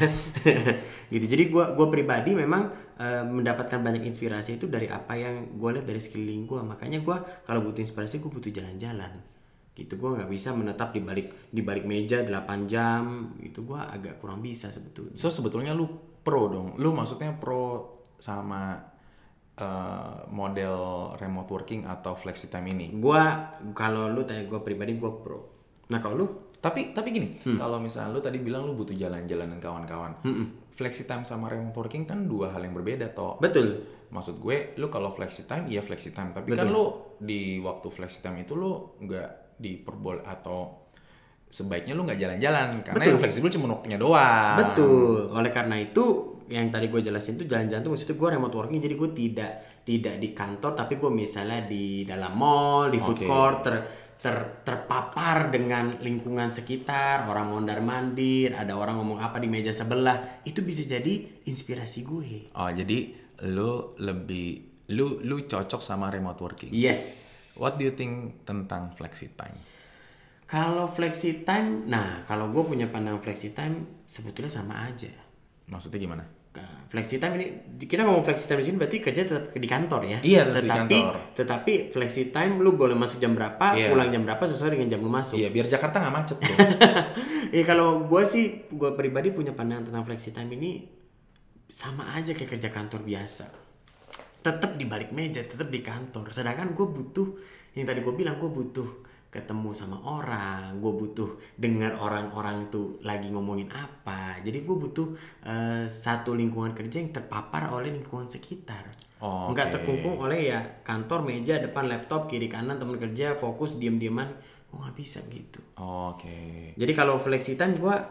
gitu. 1.15 1.25
Jadi 1.31 1.47
gua 1.47 1.71
gua 1.71 1.87
pribadi 1.87 2.35
memang 2.35 2.67
eh, 2.99 3.23
mendapatkan 3.23 3.79
banyak 3.79 4.03
inspirasi 4.03 4.59
itu 4.59 4.67
dari 4.67 4.91
apa 4.91 5.15
yang 5.15 5.55
gue 5.55 5.69
lihat 5.79 5.87
dari 5.87 6.03
sekeliling 6.03 6.43
gua. 6.43 6.67
Makanya 6.67 6.99
gua 6.99 7.23
kalau 7.47 7.63
butuh 7.63 7.79
inspirasi 7.79 8.19
gua 8.19 8.35
butuh 8.35 8.51
jalan-jalan. 8.51 9.15
Gitu 9.71 9.95
gua 9.95 10.19
nggak 10.19 10.27
bisa 10.27 10.51
menetap 10.51 10.91
di 10.91 10.99
balik 10.99 11.31
di 11.47 11.63
balik 11.63 11.87
meja 11.87 12.19
8 12.19 12.67
jam. 12.67 13.31
Gitu 13.39 13.63
gua 13.63 13.87
agak 13.87 14.19
kurang 14.19 14.43
bisa 14.43 14.67
sebetulnya. 14.67 15.15
So 15.15 15.31
sebetulnya 15.31 15.71
lu 15.71 16.10
pro 16.21 16.47
dong. 16.47 16.67
Lu 16.77 16.93
maksudnya 16.93 17.33
pro 17.33 17.97
sama 18.21 18.77
eh, 19.57 20.17
model 20.29 20.75
remote 21.17 21.49
working 21.49 21.89
atau 21.89 22.13
flexi 22.13 22.47
time 22.47 22.71
ini. 22.71 22.93
Gua 22.97 23.57
kalau 23.73 24.09
lu 24.09 24.21
tanya 24.23 24.45
gua 24.45 24.61
pribadi 24.61 24.95
gua 24.95 25.11
pro. 25.17 25.39
Nah, 25.91 25.99
kalau 25.99 26.15
lu 26.15 26.27
Tapi 26.61 26.93
tapi 26.93 27.09
gini, 27.09 27.41
kalau 27.57 27.81
misalnya 27.81 28.13
lu 28.13 28.21
tadi 28.21 28.37
bilang 28.37 28.69
lu 28.69 28.77
butuh 28.77 28.93
jalan-jalan 28.93 29.49
dan 29.49 29.57
kawan-kawan. 29.57 30.13
Flexi 30.77 31.09
time 31.09 31.25
sama 31.25 31.49
remote 31.49 31.73
working 31.73 32.05
kan 32.05 32.29
dua 32.29 32.53
hal 32.53 32.61
yang 32.61 32.77
berbeda 32.77 33.09
toh. 33.17 33.41
betul. 33.41 33.81
Maksud 34.13 34.37
gue, 34.37 34.77
lu 34.77 34.85
kalau 34.93 35.09
flexi 35.09 35.49
time 35.49 35.65
iya 35.65 35.81
flexi 35.81 36.13
time, 36.13 36.29
tapi 36.29 36.53
kan 36.53 36.69
lu 36.69 37.17
di 37.17 37.57
waktu 37.63 37.87
flexi 37.89 38.21
time 38.21 38.45
itu 38.45 38.53
lu 38.53 38.93
nggak 39.01 39.57
diperbol 39.57 40.21
atau 40.21 40.80
sebaiknya 41.51 41.93
lu 41.93 42.07
nggak 42.07 42.15
jalan-jalan 42.15 42.79
karena 42.79 43.03
yang 43.03 43.19
fleksibel 43.19 43.51
cuma 43.51 43.75
waktunya 43.75 43.99
doang. 43.99 44.55
Betul. 44.55 45.35
Oleh 45.35 45.51
karena 45.51 45.75
itu 45.75 46.31
yang 46.47 46.67
tadi 46.71 46.87
gue 46.87 46.99
jelasin 47.03 47.35
tuh 47.39 47.47
jalan-jalan 47.47 47.83
tuh 47.83 47.91
maksudnya 47.95 48.15
gue 48.19 48.29
remote 48.35 48.55
working 48.59 48.79
jadi 48.83 48.95
gue 48.99 49.09
tidak 49.15 49.51
tidak 49.87 50.15
di 50.19 50.29
kantor 50.35 50.71
tapi 50.75 50.99
gue 50.99 51.11
misalnya 51.11 51.63
di 51.67 52.03
dalam 52.03 52.35
mall, 52.35 52.91
di 52.91 52.99
food 52.99 53.23
Oke. 53.23 53.27
court 53.27 53.59
ter, 53.63 53.75
ter- 54.19 54.61
terpapar 54.61 55.49
dengan 55.49 55.97
lingkungan 55.99 56.53
sekitar, 56.53 57.25
orang 57.25 57.49
mondar 57.49 57.79
mandir, 57.81 58.53
ada 58.53 58.77
orang 58.77 58.99
ngomong 58.99 59.19
apa 59.23 59.41
di 59.41 59.47
meja 59.49 59.73
sebelah, 59.73 60.43
itu 60.45 60.61
bisa 60.61 60.85
jadi 60.85 61.43
inspirasi 61.47 61.99
gue. 62.05 62.53
Oh, 62.53 62.69
jadi 62.69 63.15
lu 63.49 63.97
lebih 63.97 64.69
lu 64.93 65.23
lu 65.23 65.47
cocok 65.49 65.81
sama 65.81 66.13
remote 66.13 66.37
working. 66.43 66.69
Yes. 66.69 67.55
What 67.57 67.79
do 67.79 67.87
you 67.87 67.95
think 67.95 68.45
tentang 68.45 68.93
flexi 68.93 69.33
time? 69.33 69.70
Kalau 70.51 70.83
flexi 70.83 71.47
time, 71.47 71.87
nah 71.87 72.27
kalau 72.27 72.51
gue 72.51 72.59
punya 72.67 72.91
pandangan 72.91 73.23
flexi 73.23 73.55
time 73.55 74.03
sebetulnya 74.03 74.51
sama 74.51 74.83
aja. 74.83 75.07
Maksudnya 75.71 75.95
gimana? 76.03 76.27
Flexi 76.91 77.23
time 77.23 77.39
ini 77.39 77.45
kita 77.79 78.03
ngomong 78.03 78.19
flexi 78.27 78.51
time 78.51 78.59
di 78.59 78.67
sini 78.67 78.75
berarti 78.75 78.99
kerja 78.99 79.23
tetap 79.23 79.55
di 79.55 79.63
kantor 79.63 80.03
ya. 80.03 80.19
Iya, 80.19 80.51
tetap 80.51 80.59
di 80.59 80.67
tetapi, 80.67 80.97
kantor. 80.99 81.15
Tetapi 81.39 81.73
flexi 81.95 82.35
time 82.35 82.59
lu 82.59 82.75
boleh 82.75 82.99
masuk 82.99 83.23
jam 83.23 83.31
berapa, 83.31 83.79
Iya. 83.79 83.95
pulang 83.95 84.11
jam 84.11 84.27
berapa 84.27 84.43
sesuai 84.43 84.75
dengan 84.75 84.91
jam 84.91 84.99
lu 84.99 85.07
masuk. 85.07 85.39
Iya, 85.39 85.55
biar 85.55 85.71
Jakarta 85.71 86.03
nggak 86.03 86.15
macet 86.19 86.37
tuh. 86.43 86.51
Iya 87.55 87.63
kalau 87.67 88.07
gue 88.07 88.23
sih, 88.27 88.67
gue 88.71 88.91
pribadi 88.95 89.31
punya 89.31 89.55
pandangan 89.55 89.87
tentang 89.91 90.03
flexi 90.03 90.35
time 90.35 90.51
ini 90.55 90.87
sama 91.71 92.11
aja 92.15 92.35
kayak 92.35 92.59
kerja 92.59 92.67
kantor 92.71 93.03
biasa. 93.07 93.47
Tetap 94.43 94.75
di 94.75 94.83
balik 94.87 95.15
meja, 95.15 95.43
tetap 95.47 95.71
di 95.71 95.79
kantor. 95.79 96.31
Sedangkan 96.31 96.75
gue 96.75 96.87
butuh, 96.91 97.27
yang 97.75 97.87
tadi 97.87 98.03
gue 98.03 98.11
bilang 98.15 98.35
gue 98.35 98.51
butuh 98.51 98.87
ketemu 99.31 99.71
sama 99.71 99.95
orang, 100.03 100.75
gue 100.83 100.91
butuh 100.91 101.39
dengar 101.55 101.95
orang-orang 101.95 102.67
tuh 102.67 102.99
lagi 102.99 103.31
ngomongin 103.31 103.71
apa. 103.71 104.35
Jadi 104.43 104.59
gue 104.67 104.75
butuh 104.75 105.15
eh, 105.47 105.87
satu 105.87 106.35
lingkungan 106.35 106.75
kerja 106.75 106.99
yang 106.99 107.15
terpapar 107.15 107.71
oleh 107.71 107.95
lingkungan 107.95 108.27
sekitar. 108.27 108.91
Oh, 109.23 109.55
Nggak 109.55 109.71
oke. 109.71 109.73
terkungkung 109.79 110.15
oleh 110.19 110.51
ya 110.51 110.59
kantor, 110.83 111.23
meja, 111.23 111.63
depan 111.63 111.87
laptop, 111.87 112.27
kiri 112.27 112.51
kanan 112.51 112.75
teman 112.75 112.99
kerja, 112.99 113.39
fokus, 113.39 113.79
diem-dieman. 113.79 114.27
Gue 114.67 114.77
nggak 114.83 114.97
bisa 114.99 115.23
gitu. 115.31 115.63
Oke. 115.79 116.75
Jadi 116.75 116.91
kalau 116.91 117.15
flexi 117.15 117.55
time 117.55 117.79
gua 117.79 118.03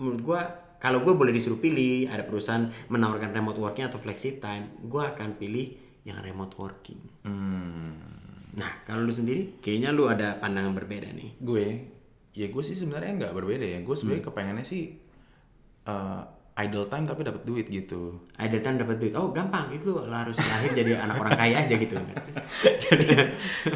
menurut 0.00 0.20
gua 0.24 0.40
kalau 0.80 1.00
gue 1.04 1.12
boleh 1.16 1.32
disuruh 1.32 1.60
pilih 1.60 2.08
ada 2.08 2.24
perusahaan 2.24 2.68
menawarkan 2.88 3.32
remote 3.32 3.60
working 3.60 3.84
atau 3.84 4.00
flexi 4.00 4.40
time, 4.40 4.72
gua 4.88 5.12
akan 5.12 5.36
pilih 5.36 5.76
yang 6.08 6.20
remote 6.24 6.56
working. 6.56 7.00
Hmm. 7.24 8.13
Nah, 8.54 8.72
kalau 8.84 9.02
lu 9.02 9.10
sendiri 9.10 9.58
kayaknya 9.58 9.90
lu 9.90 10.06
ada 10.06 10.38
pandangan 10.38 10.70
berbeda 10.72 11.10
nih. 11.10 11.30
Gue, 11.42 11.66
ya 12.32 12.46
gue 12.46 12.62
sih 12.62 12.74
sebenarnya 12.74 13.12
nggak 13.18 13.34
berbeda 13.34 13.66
ya. 13.66 13.78
Gue 13.82 13.94
Hmm. 13.94 14.00
sebenarnya 14.00 14.24
kepengennya 14.24 14.64
sih 14.64 14.82
eh, 15.84 16.22
idle 16.54 16.86
time 16.86 17.02
tapi 17.02 17.26
dapat 17.26 17.42
duit 17.42 17.66
gitu. 17.66 18.22
Ada 18.38 18.62
time 18.62 18.78
dapat 18.78 18.96
duit. 18.96 19.12
Oh, 19.18 19.34
gampang. 19.34 19.74
Itu 19.74 19.90
lu 19.90 20.06
harus 20.06 20.38
lahir 20.38 20.70
jadi 20.70 20.96
anak 21.04 21.18
orang 21.18 21.34
kaya 21.34 21.66
aja 21.66 21.74
gitu. 21.74 21.98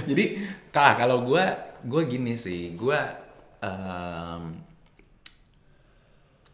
Jadi 0.07 0.25
kak 0.71 1.03
kalau 1.03 1.27
gue 1.27 1.43
gue 1.83 2.03
gini 2.07 2.39
sih 2.39 2.75
gue 2.75 2.99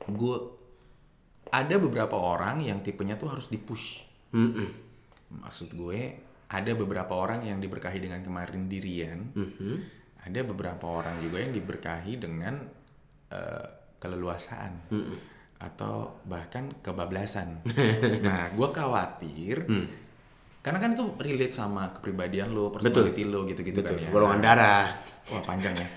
gue 0.04 0.36
ada 1.48 1.74
beberapa 1.78 2.16
orang 2.18 2.60
yang 2.60 2.82
tipenya 2.82 3.14
tuh 3.14 3.30
harus 3.30 3.46
dipush. 3.48 4.02
Mm-mm. 4.34 4.68
Maksud 5.40 5.72
gue 5.72 6.18
ada 6.54 6.72
beberapa 6.78 7.12
orang 7.18 7.42
yang 7.42 7.58
diberkahi 7.58 7.98
dengan 7.98 8.22
kemarin 8.22 8.70
dirian. 8.70 9.34
Mhm. 9.34 9.74
Ada 10.24 10.40
beberapa 10.46 10.86
orang 10.88 11.20
juga 11.20 11.42
yang 11.42 11.52
diberkahi 11.52 12.16
dengan 12.16 12.62
eh, 13.34 13.66
keleluasaan 13.98 14.88
atau 15.58 16.22
bahkan 16.24 16.70
kebablasan. 16.80 17.66
nah, 18.26 18.48
gue 18.54 18.68
khawatir 18.70 19.66
karena 20.64 20.80
kan 20.80 20.96
itu 20.96 21.04
relate 21.20 21.52
sama 21.52 21.92
kepribadian 21.92 22.56
lo, 22.56 22.72
personality 22.72 23.28
lo 23.28 23.44
gitu-gitu 23.44 23.84
kan 23.84 24.00
ya. 24.00 24.08
Golongan 24.08 24.40
darah. 24.40 24.96
Wah 25.28 25.44
panjang 25.44 25.76
ya. 25.76 25.88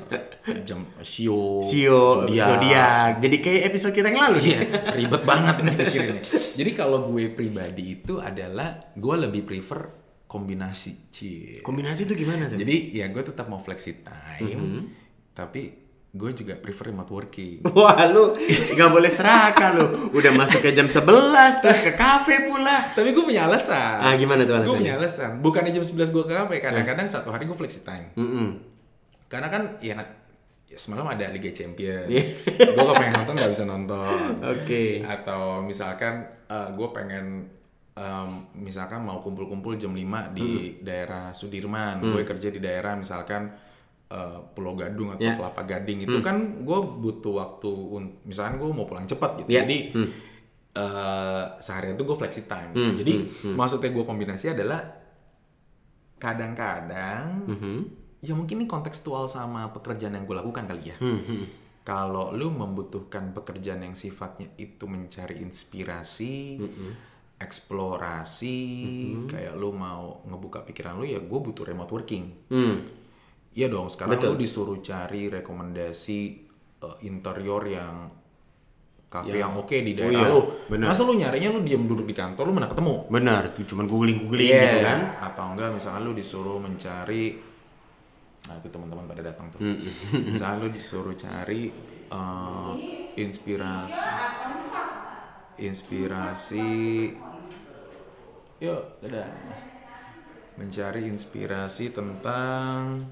Jam 0.68 0.80
Sio, 1.04 1.60
Sio, 1.60 2.24
zodiak. 2.24 2.48
zodiak. 2.48 3.12
Jadi 3.20 3.36
kayak 3.44 3.62
episode 3.68 3.92
kita 3.92 4.08
yang 4.08 4.24
lalu 4.24 4.38
Iya, 4.48 4.60
ribet 4.96 5.22
banget 5.28 5.56
nih 5.60 5.74
pikirannya. 5.76 6.22
Jadi 6.56 6.70
kalau 6.72 6.98
gue 7.12 7.36
pribadi 7.36 8.00
itu 8.00 8.16
adalah 8.16 8.96
gue 8.96 9.16
lebih 9.28 9.44
prefer 9.44 10.03
kombinasi 10.34 10.90
cie. 11.08 11.62
Kombinasi 11.62 12.04
itu 12.04 12.14
gimana 12.16 12.50
tuh? 12.50 12.58
Jadi 12.58 12.90
ya 12.90 13.06
gue 13.06 13.22
tetap 13.22 13.46
mau 13.46 13.62
flexi 13.62 14.02
time, 14.02 14.90
tapi 15.30 15.70
gue 16.10 16.30
juga 16.32 16.54
prefer 16.54 16.90
remote 16.90 17.10
working. 17.10 17.62
Wah 17.78 18.06
lu 18.06 18.34
nggak 18.38 18.90
boleh 18.90 19.10
serakah 19.10 19.70
lu. 19.72 19.86
Udah 20.10 20.30
masuk 20.30 20.58
ke 20.60 20.70
jam 20.70 20.86
11 20.86 21.02
terus 21.58 21.78
ke 21.80 21.94
kafe 21.94 22.46
pula. 22.46 22.90
tapi 22.90 23.10
gue 23.10 23.24
punya 23.24 23.46
alasan. 23.46 23.98
Ah 23.98 24.14
gimana 24.14 24.42
tuh 24.42 24.54
Gue 24.54 24.58
alasannya? 24.62 24.78
punya 24.82 24.94
alasan. 24.96 25.30
Bukannya 25.38 25.70
jam 25.70 25.82
11 25.82 26.10
gue 26.10 26.24
ke 26.24 26.32
kafe, 26.32 26.56
kadang-kadang 26.58 27.06
satu 27.06 27.30
hari 27.30 27.46
gue 27.46 27.54
flexi 27.54 27.82
time. 27.82 28.10
Mm-mm. 28.14 28.48
Karena 29.26 29.50
kan 29.50 29.62
ya, 29.78 29.98
ya 30.64 30.78
semalam 30.78 31.06
ada 31.06 31.30
Liga 31.30 31.50
Champion. 31.50 32.06
Iya. 32.06 32.22
gue 32.46 32.74
kalau 32.74 32.94
pengen 32.94 33.14
nonton 33.14 33.34
nggak 33.34 33.50
bisa 33.50 33.64
nonton. 33.66 34.30
Oke. 34.38 35.02
Atau 35.02 35.62
misalkan 35.62 36.26
gue 36.48 36.88
pengen 36.90 37.50
em, 37.94 38.28
misalkan 38.56 39.00
mau 39.00 39.18
kumpul-kumpul 39.18 39.74
jam 39.74 39.90
5 39.90 40.02
di 40.30 40.48
daerah 40.80 41.30
Sudirman, 41.30 42.02
gue 42.04 42.22
kerja 42.22 42.48
di 42.48 42.58
daerah 42.58 42.94
misalkan 42.94 43.54
eh, 44.06 44.38
Pulau 44.50 44.74
Gadung 44.74 45.10
atau 45.10 45.22
Ya. 45.22 45.34
Kelapa 45.34 45.62
Gading 45.64 46.04
itu 46.04 46.18
kan 46.20 46.36
gue 46.60 46.78
butuh 47.00 47.34
waktu 47.34 47.70
misalkan 48.22 48.58
gue 48.58 48.68
mau 48.68 48.84
pulang 48.84 49.04
cepat 49.04 49.40
gitu. 49.40 49.48
Ya. 49.48 49.62
Jadi 49.62 49.94
eh, 50.74 51.44
seharian 51.58 51.94
tuh 51.94 52.04
gue 52.04 52.16
flexi 52.16 52.44
time. 52.44 52.70
Jadi 52.94 53.12
maksudnya 53.48 53.90
gue 53.90 54.02
kombinasi 54.02 54.50
adalah 54.50 54.82
kadang-kadang 56.16 57.44
Mhm. 57.46 57.76
ya 58.20 58.32
mungkin 58.32 58.56
ini 58.58 58.66
kontekstual 58.66 59.28
sama 59.28 59.68
pekerjaan 59.68 60.14
yang 60.14 60.24
gue 60.24 60.32
lakukan 60.34 60.64
kali 60.64 60.82
ya. 60.88 60.96
Kalau 61.84 62.32
lu 62.32 62.48
membutuhkan 62.48 63.30
pekerjaan 63.30 63.84
yang 63.84 63.92
sifatnya 63.92 64.48
itu 64.56 64.84
mencari 64.84 65.36
inspirasi, 65.38 66.56
eksplorasi, 67.34 68.58
kayak 69.26 69.54
lu 69.54 69.70
mau 69.70 70.22
ngebuka 70.24 70.62
pikiran 70.62 70.96
lu 70.96 71.04
ya 71.04 71.18
gue 71.18 71.40
butuh 71.40 71.64
remote 71.64 71.90
working. 71.90 72.24
Hmm. 72.48 72.84
Iya 73.54 73.70
dong, 73.70 73.86
sekarang 73.86 74.18
Betul. 74.18 74.34
lu 74.34 74.36
disuruh 74.38 74.78
cari 74.80 75.30
rekomendasi 75.30 76.18
eh, 76.80 76.96
interior 77.06 77.62
yang 77.64 77.96
kafe 79.06 79.38
yang 79.38 79.54
oke 79.54 79.70
di 79.70 79.94
Oh 79.94 79.98
daerah. 80.02 80.10
iya, 80.10 80.26
lu. 80.26 80.40
benar. 80.66 80.86
Masa 80.90 81.06
lu 81.06 81.14
nyarinya 81.14 81.54
lu 81.54 81.62
diam 81.62 81.86
duduk 81.86 82.02
di 82.02 82.14
kantor 82.14 82.50
lu 82.50 82.52
mana 82.52 82.66
ketemu? 82.66 83.06
Benar, 83.06 83.42
tuh 83.54 83.62
cuman 83.62 83.86
googling-googling 83.86 84.50
Iya. 84.50 84.62
gitu 84.64 84.78
kan. 84.82 85.00
Atau 85.22 85.44
enggak 85.54 85.70
misalnya 85.70 86.00
lu 86.02 86.12
disuruh 86.12 86.58
mencari 86.58 87.54
Nah, 88.44 88.60
itu 88.60 88.68
teman-teman 88.68 89.08
pada 89.08 89.24
datang 89.24 89.48
tuh. 89.48 89.56
Misalnya 90.12 90.60
lu 90.60 90.68
disuruh 90.68 91.16
cari 91.16 91.72
eh, 92.04 92.72
inspirasi 93.16 94.04
inspirasi 95.58 97.10
Yuk, 98.62 98.82
dadah. 99.02 99.28
Mencari 100.54 101.10
inspirasi 101.10 101.90
tentang 101.90 103.02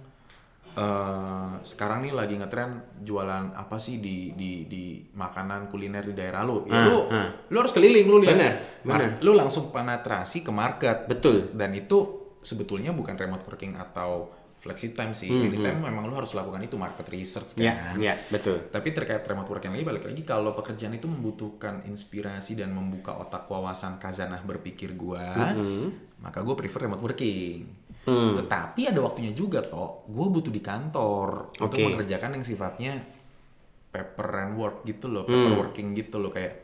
eh, 0.72 1.50
sekarang 1.66 2.06
nih 2.06 2.14
lagi 2.14 2.38
ngetren 2.38 3.02
jualan 3.02 3.52
apa 3.52 3.76
sih 3.76 3.98
di 3.98 4.32
di 4.32 4.64
di 4.70 5.02
makanan 5.12 5.66
kuliner 5.68 6.06
di 6.06 6.14
daerah 6.14 6.46
lu. 6.46 6.64
Ya 6.70 6.72
Ah, 6.72 6.84
lu 6.86 6.98
ah. 7.10 7.28
lu 7.50 7.56
harus 7.58 7.74
keliling 7.74 8.06
lu 8.06 8.22
lihat. 8.22 8.38
Bener, 8.38 8.52
bener. 8.86 9.10
Lu 9.20 9.34
langsung 9.34 9.74
penetrasi 9.74 10.46
ke 10.46 10.54
market. 10.54 11.10
Betul. 11.10 11.50
Dan 11.52 11.74
itu 11.74 12.22
sebetulnya 12.40 12.94
bukan 12.94 13.18
remote 13.18 13.44
working 13.44 13.74
atau 13.76 14.30
flexi 14.62 14.94
time 14.94 15.10
sih. 15.10 15.26
Anytime 15.26 15.82
memang 15.82 16.06
lu 16.06 16.14
harus 16.14 16.30
lakukan 16.30 16.62
itu 16.62 16.78
market 16.78 17.02
research 17.10 17.58
Ya, 17.58 17.74
kan. 17.90 17.98
ya, 17.98 18.14
betul. 18.30 18.62
Tapi 18.70 18.94
terkait 18.94 19.18
remote 19.20 19.50
working 19.50 19.74
lagi 19.74 19.82
balik 19.82 20.06
lagi 20.06 20.22
kalau 20.22 20.54
pekerjaan 20.54 20.94
itu 20.94 21.04
membutuhkan 21.04 21.82
inspirasi 21.84 22.54
dan 22.54 22.70
membuka 22.70 23.10
otak 23.12 23.50
wawasan 23.50 23.98
kazanah 23.98 24.38
berpikir 24.40 24.94
gua, 24.94 25.50
maka 26.16 26.38
gue 26.40 26.54
prefer 26.54 26.86
remote 26.86 27.02
working. 27.02 27.66
Hmm. 28.02 28.34
Tetapi 28.34 28.86
ada 28.86 28.98
waktunya 28.98 29.30
juga 29.30 29.58
toh, 29.60 30.06
gue 30.06 30.26
butuh 30.28 30.50
di 30.50 30.58
kantor 30.58 31.50
untuk 31.52 31.66
Oke. 31.74 31.86
mengerjakan 31.88 32.34
yang 32.34 32.42
sifatnya 32.42 33.02
paper 33.90 34.28
and 34.40 34.54
work 34.54 34.82
gitu 34.82 35.06
loh, 35.06 35.26
Hmm. 35.26 35.34
paper 35.44 35.52
working 35.58 35.92
gitu 35.92 36.16
loh 36.16 36.30
kayak 36.30 36.61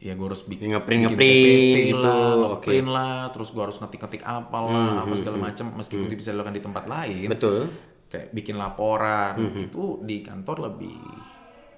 ya 0.00 0.16
gue 0.16 0.26
harus 0.26 0.48
bikin 0.48 0.72
Ngeprint- 0.72 1.12
ngeprint 1.12 1.92
gitu, 1.92 2.00
lah, 2.00 2.56
ngeprint 2.56 2.88
lah, 2.88 3.28
terus 3.36 3.52
gue 3.52 3.60
harus 3.60 3.76
ngetik-ngetik 3.76 4.24
apa 4.24 4.58
lah, 4.58 5.04
apa 5.04 5.12
segala 5.12 5.36
macam 5.36 5.76
meskipun 5.76 6.08
itu 6.08 6.16
bisa 6.16 6.32
dilakukan 6.32 6.56
di 6.56 6.64
tempat 6.64 6.84
lain 6.88 7.28
Betul. 7.28 7.68
kayak 8.08 8.32
bikin 8.32 8.56
laporan 8.56 9.36
itu 9.60 10.00
di 10.00 10.24
kantor 10.24 10.72
lebih 10.72 10.96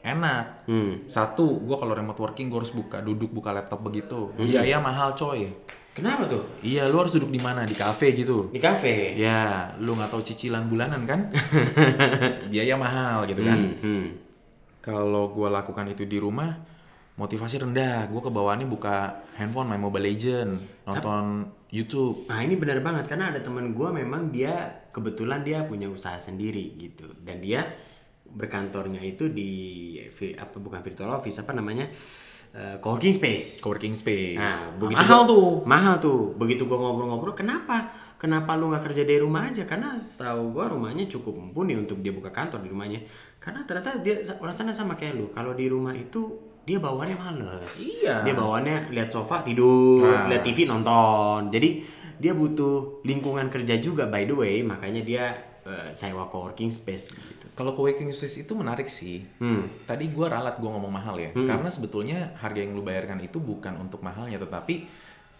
enak. 0.03 0.67
Satu, 1.07 1.63
gue 1.63 1.77
kalau 1.79 1.95
remote 1.95 2.19
working 2.19 2.51
gue 2.51 2.59
harus 2.59 2.75
buka 2.75 2.99
duduk 2.99 3.31
buka 3.31 3.51
laptop 3.51 3.83
begitu. 3.83 4.31
Biaya 4.35 4.79
mahal 4.79 5.15
coy. 5.15 5.47
Kenapa 5.93 6.25
tuh? 6.25 6.43
Iya, 6.65 6.89
lu 6.89 7.05
harus 7.05 7.13
duduk 7.13 7.29
di 7.29 7.37
mana? 7.37 7.69
Di 7.69 7.77
kafe 7.77 8.17
gitu. 8.17 8.49
Di 8.49 8.57
kafe. 8.57 9.13
Ya, 9.13 9.71
lu 9.77 9.93
nggak 9.93 10.09
tahu 10.09 10.25
cicilan 10.25 10.65
bulanan 10.65 11.05
kan? 11.05 11.29
Biaya 12.53 12.81
mahal 12.81 13.29
gitu 13.29 13.45
kan. 13.45 13.61
Hmm. 13.79 14.07
Kalau 14.81 15.31
gue 15.31 15.49
lakukan 15.53 15.87
itu 15.93 16.09
di 16.09 16.17
rumah, 16.17 16.49
motivasi 17.17 17.61
rendah. 17.61 18.09
Gue 18.09 18.23
kebawaannya 18.25 18.67
buka 18.67 19.27
handphone, 19.37 19.69
main 19.69 19.83
Mobile 19.83 20.09
Legend, 20.09 20.57
nonton 20.89 21.49
YouTube. 21.69 22.29
Nah 22.29 22.41
ini 22.41 22.57
benar 22.57 22.81
banget 22.81 23.09
karena 23.09 23.33
ada 23.33 23.41
teman 23.41 23.73
gue 23.73 23.89
memang 23.93 24.29
dia 24.29 24.85
kebetulan 24.93 25.41
dia 25.41 25.65
punya 25.65 25.89
usaha 25.89 26.21
sendiri 26.21 26.77
gitu 26.77 27.09
dan 27.25 27.41
dia 27.41 27.65
berkantornya 28.29 29.01
itu 29.05 29.29
di 29.29 29.51
apa 30.37 30.57
bukan 30.57 30.81
virtual 30.81 31.13
office 31.13 31.45
apa 31.45 31.53
namanya 31.53 31.89
eh, 32.53 32.77
coworking 32.81 33.13
space. 33.17 33.61
Coworking 33.65 33.97
space. 33.97 34.37
Nah, 34.37 34.77
begitu 34.77 35.01
mahal 35.01 35.21
gua- 35.25 35.31
tuh. 35.33 35.49
Mahal 35.65 35.95
tuh. 36.01 36.21
Begitu 36.37 36.69
gua 36.69 36.79
ngobrol-ngobrol, 36.81 37.33
kenapa? 37.33 37.89
Kenapa 38.21 38.55
lu 38.55 38.71
nggak 38.71 38.85
kerja 38.87 39.03
dari 39.03 39.19
rumah 39.19 39.49
aja? 39.49 39.65
Karena 39.65 39.97
setahu 39.97 40.53
gua 40.53 40.69
rumahnya 40.69 41.09
cukup 41.09 41.33
mumpuni 41.33 41.75
untuk 41.75 42.05
dia 42.05 42.13
buka 42.13 42.29
kantor 42.29 42.61
di 42.61 42.69
rumahnya. 42.69 43.01
Karena 43.41 43.65
ternyata 43.65 43.99
dia 44.05 44.21
rasanya 44.39 44.77
sama 44.77 44.95
kayak 44.95 45.17
lu. 45.17 45.27
Kalau 45.33 45.57
di 45.57 45.67
rumah 45.67 45.97
itu 45.97 46.52
dia 46.63 46.79
bawaannya 46.79 47.17
males. 47.19 47.75
Iya. 47.83 48.23
Dia 48.23 48.35
bawaannya 48.35 48.95
lihat 48.95 49.11
sofa 49.11 49.43
tidur, 49.43 50.07
Nah. 50.07 50.31
lihat 50.31 50.47
TV 50.47 50.65
nonton. 50.67 51.51
Jadi 51.51 51.83
dia 52.23 52.33
butuh 52.33 53.03
lingkungan 53.03 53.51
kerja 53.51 53.83
juga 53.83 54.07
by 54.07 54.23
the 54.25 54.37
way, 54.37 54.57
makanya 54.63 55.03
dia 55.03 55.25
eh, 55.63 55.95
sewa 55.95 56.27
coworking 56.27 56.75
space 56.75 57.15
gitu. 57.15 57.47
Kalau 57.55 57.77
co-working 57.77 58.11
space 58.11 58.43
itu 58.43 58.53
menarik 58.57 58.91
sih. 58.91 59.23
Hmm. 59.39 59.71
Tadi 59.87 60.11
gua 60.11 60.27
ralat 60.27 60.59
gua 60.59 60.75
ngomong 60.75 60.91
mahal 60.91 61.15
ya. 61.23 61.31
Karena 61.31 61.71
sebetulnya 61.71 62.35
harga 62.35 62.59
yang 62.59 62.75
lu 62.75 62.83
bayarkan 62.83 63.23
itu 63.23 63.39
bukan 63.39 63.79
untuk 63.79 64.03
mahalnya, 64.03 64.43
tetapi 64.43 64.83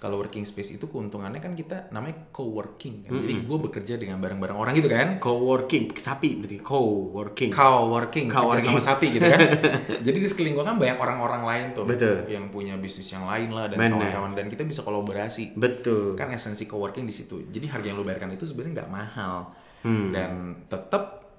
kalau 0.03 0.19
working 0.19 0.43
space 0.43 0.75
itu 0.75 0.91
keuntungannya 0.91 1.39
kan 1.39 1.55
kita 1.55 1.87
namanya 1.95 2.27
co-working 2.35 3.07
kan. 3.07 3.23
Jadi 3.23 3.47
gua 3.47 3.63
bekerja 3.63 3.95
dengan 3.95 4.19
bareng-bareng 4.19 4.59
orang 4.59 4.75
gitu 4.75 4.91
kan. 4.91 5.23
Coworking, 5.23 5.95
sapi 5.95 6.43
berarti 6.43 6.59
coworking. 6.59 7.55
Co-working, 7.55 8.27
Co-working. 8.27 8.67
sama 8.67 8.83
sapi 8.83 9.15
gitu 9.15 9.31
kan. 9.31 9.39
Jadi 10.11 10.19
di 10.19 10.27
sekeliling 10.27 10.59
gua 10.59 10.67
kan 10.67 10.77
banyak 10.83 10.99
orang-orang 10.99 11.43
lain 11.47 11.67
tuh. 11.79 11.87
Betul. 11.87 12.27
Yang 12.27 12.51
punya 12.51 12.75
bisnis 12.75 13.15
yang 13.15 13.31
lain 13.31 13.55
lah 13.55 13.71
dan 13.71 13.79
kawan-kawan 13.79 14.35
dan 14.35 14.51
kita 14.51 14.67
bisa 14.67 14.83
kolaborasi. 14.83 15.55
Betul. 15.55 16.19
Kan 16.19 16.35
esensi 16.35 16.67
co-working 16.67 17.07
di 17.07 17.15
situ. 17.15 17.47
Jadi 17.47 17.71
harga 17.71 17.87
yang 17.87 18.03
lu 18.03 18.03
bayarkan 18.03 18.35
itu 18.35 18.43
sebenarnya 18.43 18.83
nggak 18.83 18.91
mahal. 18.91 19.55
Hmm. 19.87 20.11
Dan 20.11 20.67
tetap 20.67 21.31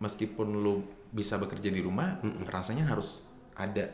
meskipun 0.00 0.48
lu 0.64 0.80
bisa 1.12 1.36
bekerja 1.36 1.68
di 1.68 1.84
rumah, 1.84 2.24
rasanya 2.48 2.88
harus 2.88 3.28
ada 3.52 3.84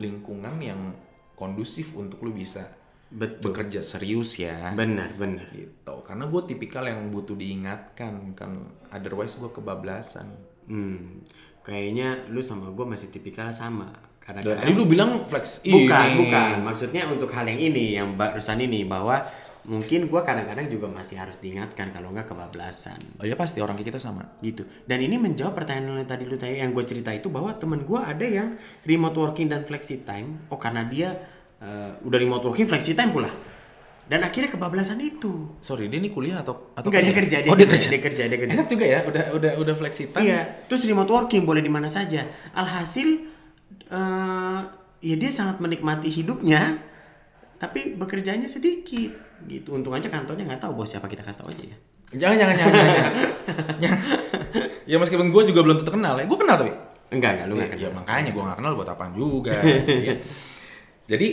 lingkungan 0.00 0.56
yang 0.56 0.96
kondusif 1.36 1.92
untuk 2.00 2.24
lu 2.24 2.32
bisa 2.32 2.79
Betul. 3.10 3.50
bekerja 3.50 3.82
serius 3.82 4.38
ya. 4.38 4.70
Benar, 4.70 5.18
benar. 5.18 5.50
gitu. 5.50 5.94
Karena 6.06 6.30
gue 6.30 6.42
tipikal 6.46 6.86
yang 6.86 7.10
butuh 7.10 7.34
diingatkan, 7.34 8.38
kan 8.38 8.62
otherwise 8.94 9.34
gue 9.34 9.50
kebablasan. 9.50 10.30
Hmm, 10.70 11.18
kayaknya 11.66 12.30
lu 12.30 12.38
sama 12.38 12.70
gue 12.70 12.86
masih 12.86 13.10
tipikal 13.10 13.50
sama. 13.50 13.90
Karena 14.22 14.46
tadi 14.46 14.70
lu 14.78 14.86
bilang 14.86 15.26
flex 15.26 15.66
bukan, 15.66 16.06
ini. 16.06 16.18
bukan. 16.22 16.62
Maksudnya 16.62 17.10
untuk 17.10 17.34
hal 17.34 17.50
yang 17.50 17.58
ini, 17.58 17.98
yang 17.98 18.14
barusan 18.14 18.62
ini 18.62 18.86
bahwa 18.86 19.18
mungkin 19.66 20.06
gue 20.08 20.20
kadang-kadang 20.22 20.70
juga 20.72 20.88
masih 20.88 21.20
harus 21.20 21.36
diingatkan 21.36 21.92
kalau 21.92 22.08
nggak 22.16 22.32
kebablasan 22.32 22.96
Oh 23.20 23.28
ya 23.28 23.36
pasti 23.36 23.60
orang 23.60 23.76
kita 23.76 24.00
sama. 24.00 24.24
gitu. 24.40 24.64
Dan 24.88 25.04
ini 25.04 25.20
menjawab 25.20 25.52
pertanyaan 25.52 26.00
lu 26.00 26.04
tadi 26.08 26.24
lu 26.24 26.40
tanya 26.40 26.64
yang 26.64 26.72
gue 26.72 26.84
cerita 26.86 27.12
itu 27.12 27.28
bahwa 27.28 27.52
temen 27.58 27.84
gue 27.84 28.00
ada 28.00 28.24
yang 28.24 28.56
remote 28.86 29.18
working 29.18 29.50
dan 29.50 29.66
flexi 29.66 30.06
time. 30.06 30.46
Oh 30.48 30.56
karena 30.56 30.86
dia 30.86 31.12
eh, 31.60 31.90
udah 32.02 32.18
remote 32.18 32.44
working 32.48 32.66
flexi 32.66 32.96
time 32.96 33.12
pula. 33.12 33.30
Dan 34.10 34.26
akhirnya 34.26 34.50
kebablasan 34.50 34.98
itu. 34.98 35.54
Sorry, 35.62 35.86
dia 35.86 36.02
ini 36.02 36.10
kuliah 36.10 36.42
atau 36.42 36.74
atau 36.74 36.90
Enggak 36.90 37.06
dia 37.06 37.14
kerja, 37.14 37.36
dia, 37.46 37.50
oh, 37.50 37.54
dia 37.54 37.70
kerja, 37.70 37.86
dia 37.86 38.02
kerja, 38.02 38.22
dia 38.26 38.38
kerja. 38.42 38.52
Enak 38.58 38.66
juga 38.66 38.82
ya, 38.82 38.98
udah 39.06 39.24
udah 39.38 39.52
udah 39.62 39.74
flexi 39.78 40.10
time. 40.10 40.26
Iya, 40.26 40.66
terus 40.66 40.82
remote 40.82 41.06
working 41.14 41.46
boleh 41.46 41.62
di 41.62 41.70
mana 41.70 41.86
saja. 41.86 42.26
Alhasil 42.50 43.30
eh 43.86 44.60
ya 45.00 45.14
dia 45.14 45.30
sangat 45.30 45.62
menikmati 45.62 46.10
hidupnya, 46.10 46.82
tapi 47.62 47.94
bekerjanya 47.94 48.50
sedikit 48.50 49.14
gitu. 49.46 49.78
Untung 49.78 49.94
aja 49.94 50.10
kantornya 50.10 50.42
nggak 50.42 50.62
tahu 50.66 50.82
bos 50.82 50.90
siapa 50.90 51.06
kita 51.06 51.22
kasih 51.22 51.46
tahu 51.46 51.54
aja 51.54 51.64
ya. 51.70 51.76
Jangan 52.10 52.36
jangan 52.36 52.54
jangan 52.58 52.74
jangan. 52.74 53.12
jangan. 53.78 54.00
Ya 54.90 54.96
meskipun 54.98 55.30
gue 55.30 55.42
juga 55.54 55.62
belum 55.62 55.86
tentu 55.86 55.94
kenal 55.94 56.18
ya, 56.18 56.26
gue 56.26 56.38
kenal 56.42 56.56
tapi. 56.58 56.74
Enggak 57.14 57.30
enggak 57.38 57.46
lu 57.46 57.54
Ya, 57.54 57.66
nggak 57.70 57.78
ya 57.78 57.86
kenal. 57.86 57.98
makanya 58.02 58.30
gue 58.34 58.42
gak 58.42 58.58
kenal 58.58 58.72
buat 58.74 58.88
apaan 58.90 59.12
juga. 59.14 59.54
ya. 60.10 60.14
Jadi 61.10 61.28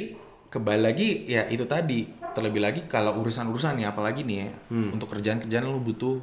kembali 0.50 0.82
lagi 0.82 1.08
ya 1.28 1.46
itu 1.46 1.64
tadi 1.64 2.02
terlebih 2.34 2.58
lagi 2.60 2.82
kalau 2.86 3.20
urusan-urusan 3.20 3.78
nih 3.78 3.88
apalagi 3.88 4.24
nih 4.24 4.38
ya 4.40 4.50
Hmm. 4.70 4.90
untuk 4.92 5.14
kerjaan-kerjaan 5.14 5.64
lu 5.64 5.78
butuh 5.80 6.18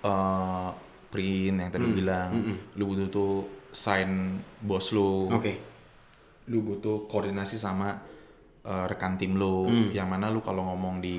eh, 0.00 0.68
print 1.10 1.56
yang 1.58 1.68
Hmm. 1.68 1.74
tadi 1.74 1.82
lu 1.82 1.92
bilang, 1.92 2.30
lu 2.72 2.84
butuh 2.86 3.08
tuh 3.10 3.32
sign 3.68 4.32
bos 4.60 4.90
lu, 4.90 5.26
Oke. 5.28 5.58
lu 6.46 6.62
butuh 6.62 7.04
koordinasi 7.04 7.58
sama 7.58 7.98
eh, 8.60 8.84
rekan 8.86 9.16
tim 9.16 9.34
lu, 9.34 9.66
Hmm. 9.66 9.88
yang 9.90 10.06
mana 10.06 10.28
lu 10.28 10.40
kalau 10.40 10.62
ngomong 10.64 11.00
di 11.00 11.18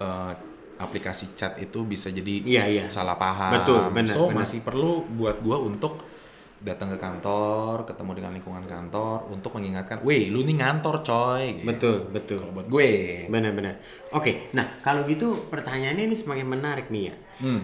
eh, 0.00 0.32
aplikasi 0.76 1.34
chat 1.34 1.54
itu 1.56 1.84
bisa 1.84 2.08
jadi 2.08 2.40
Iya, 2.40 2.64
iya. 2.66 2.84
salah 2.88 3.14
paham. 3.14 3.52
Betul, 3.52 3.80
benar, 3.92 4.10
so 4.10 4.26
benar. 4.26 4.42
masih 4.42 4.60
perlu 4.60 5.04
buat 5.10 5.36
gua 5.38 5.60
untuk 5.60 6.00
datang 6.60 6.92
ke 6.92 6.98
kantor, 7.00 7.88
ketemu 7.88 8.10
dengan 8.20 8.32
lingkungan 8.36 8.64
kantor 8.68 9.32
untuk 9.32 9.56
mengingatkan, 9.56 10.04
"Weh, 10.04 10.28
lu 10.28 10.44
nih 10.44 10.60
ngantor, 10.60 11.00
coy." 11.00 11.56
Gitu. 11.56 11.66
Betul, 11.66 11.96
betul. 12.12 12.38
Kalau 12.44 12.52
buat 12.52 12.68
gue. 12.68 12.90
Benar-benar. 13.32 13.74
Oke, 14.12 14.52
nah 14.52 14.68
kalau 14.84 15.08
gitu 15.08 15.48
pertanyaannya 15.48 16.04
ini 16.12 16.16
semakin 16.16 16.46
menarik 16.46 16.92
nih 16.92 17.04
ya. 17.08 17.14
Hmm. 17.40 17.62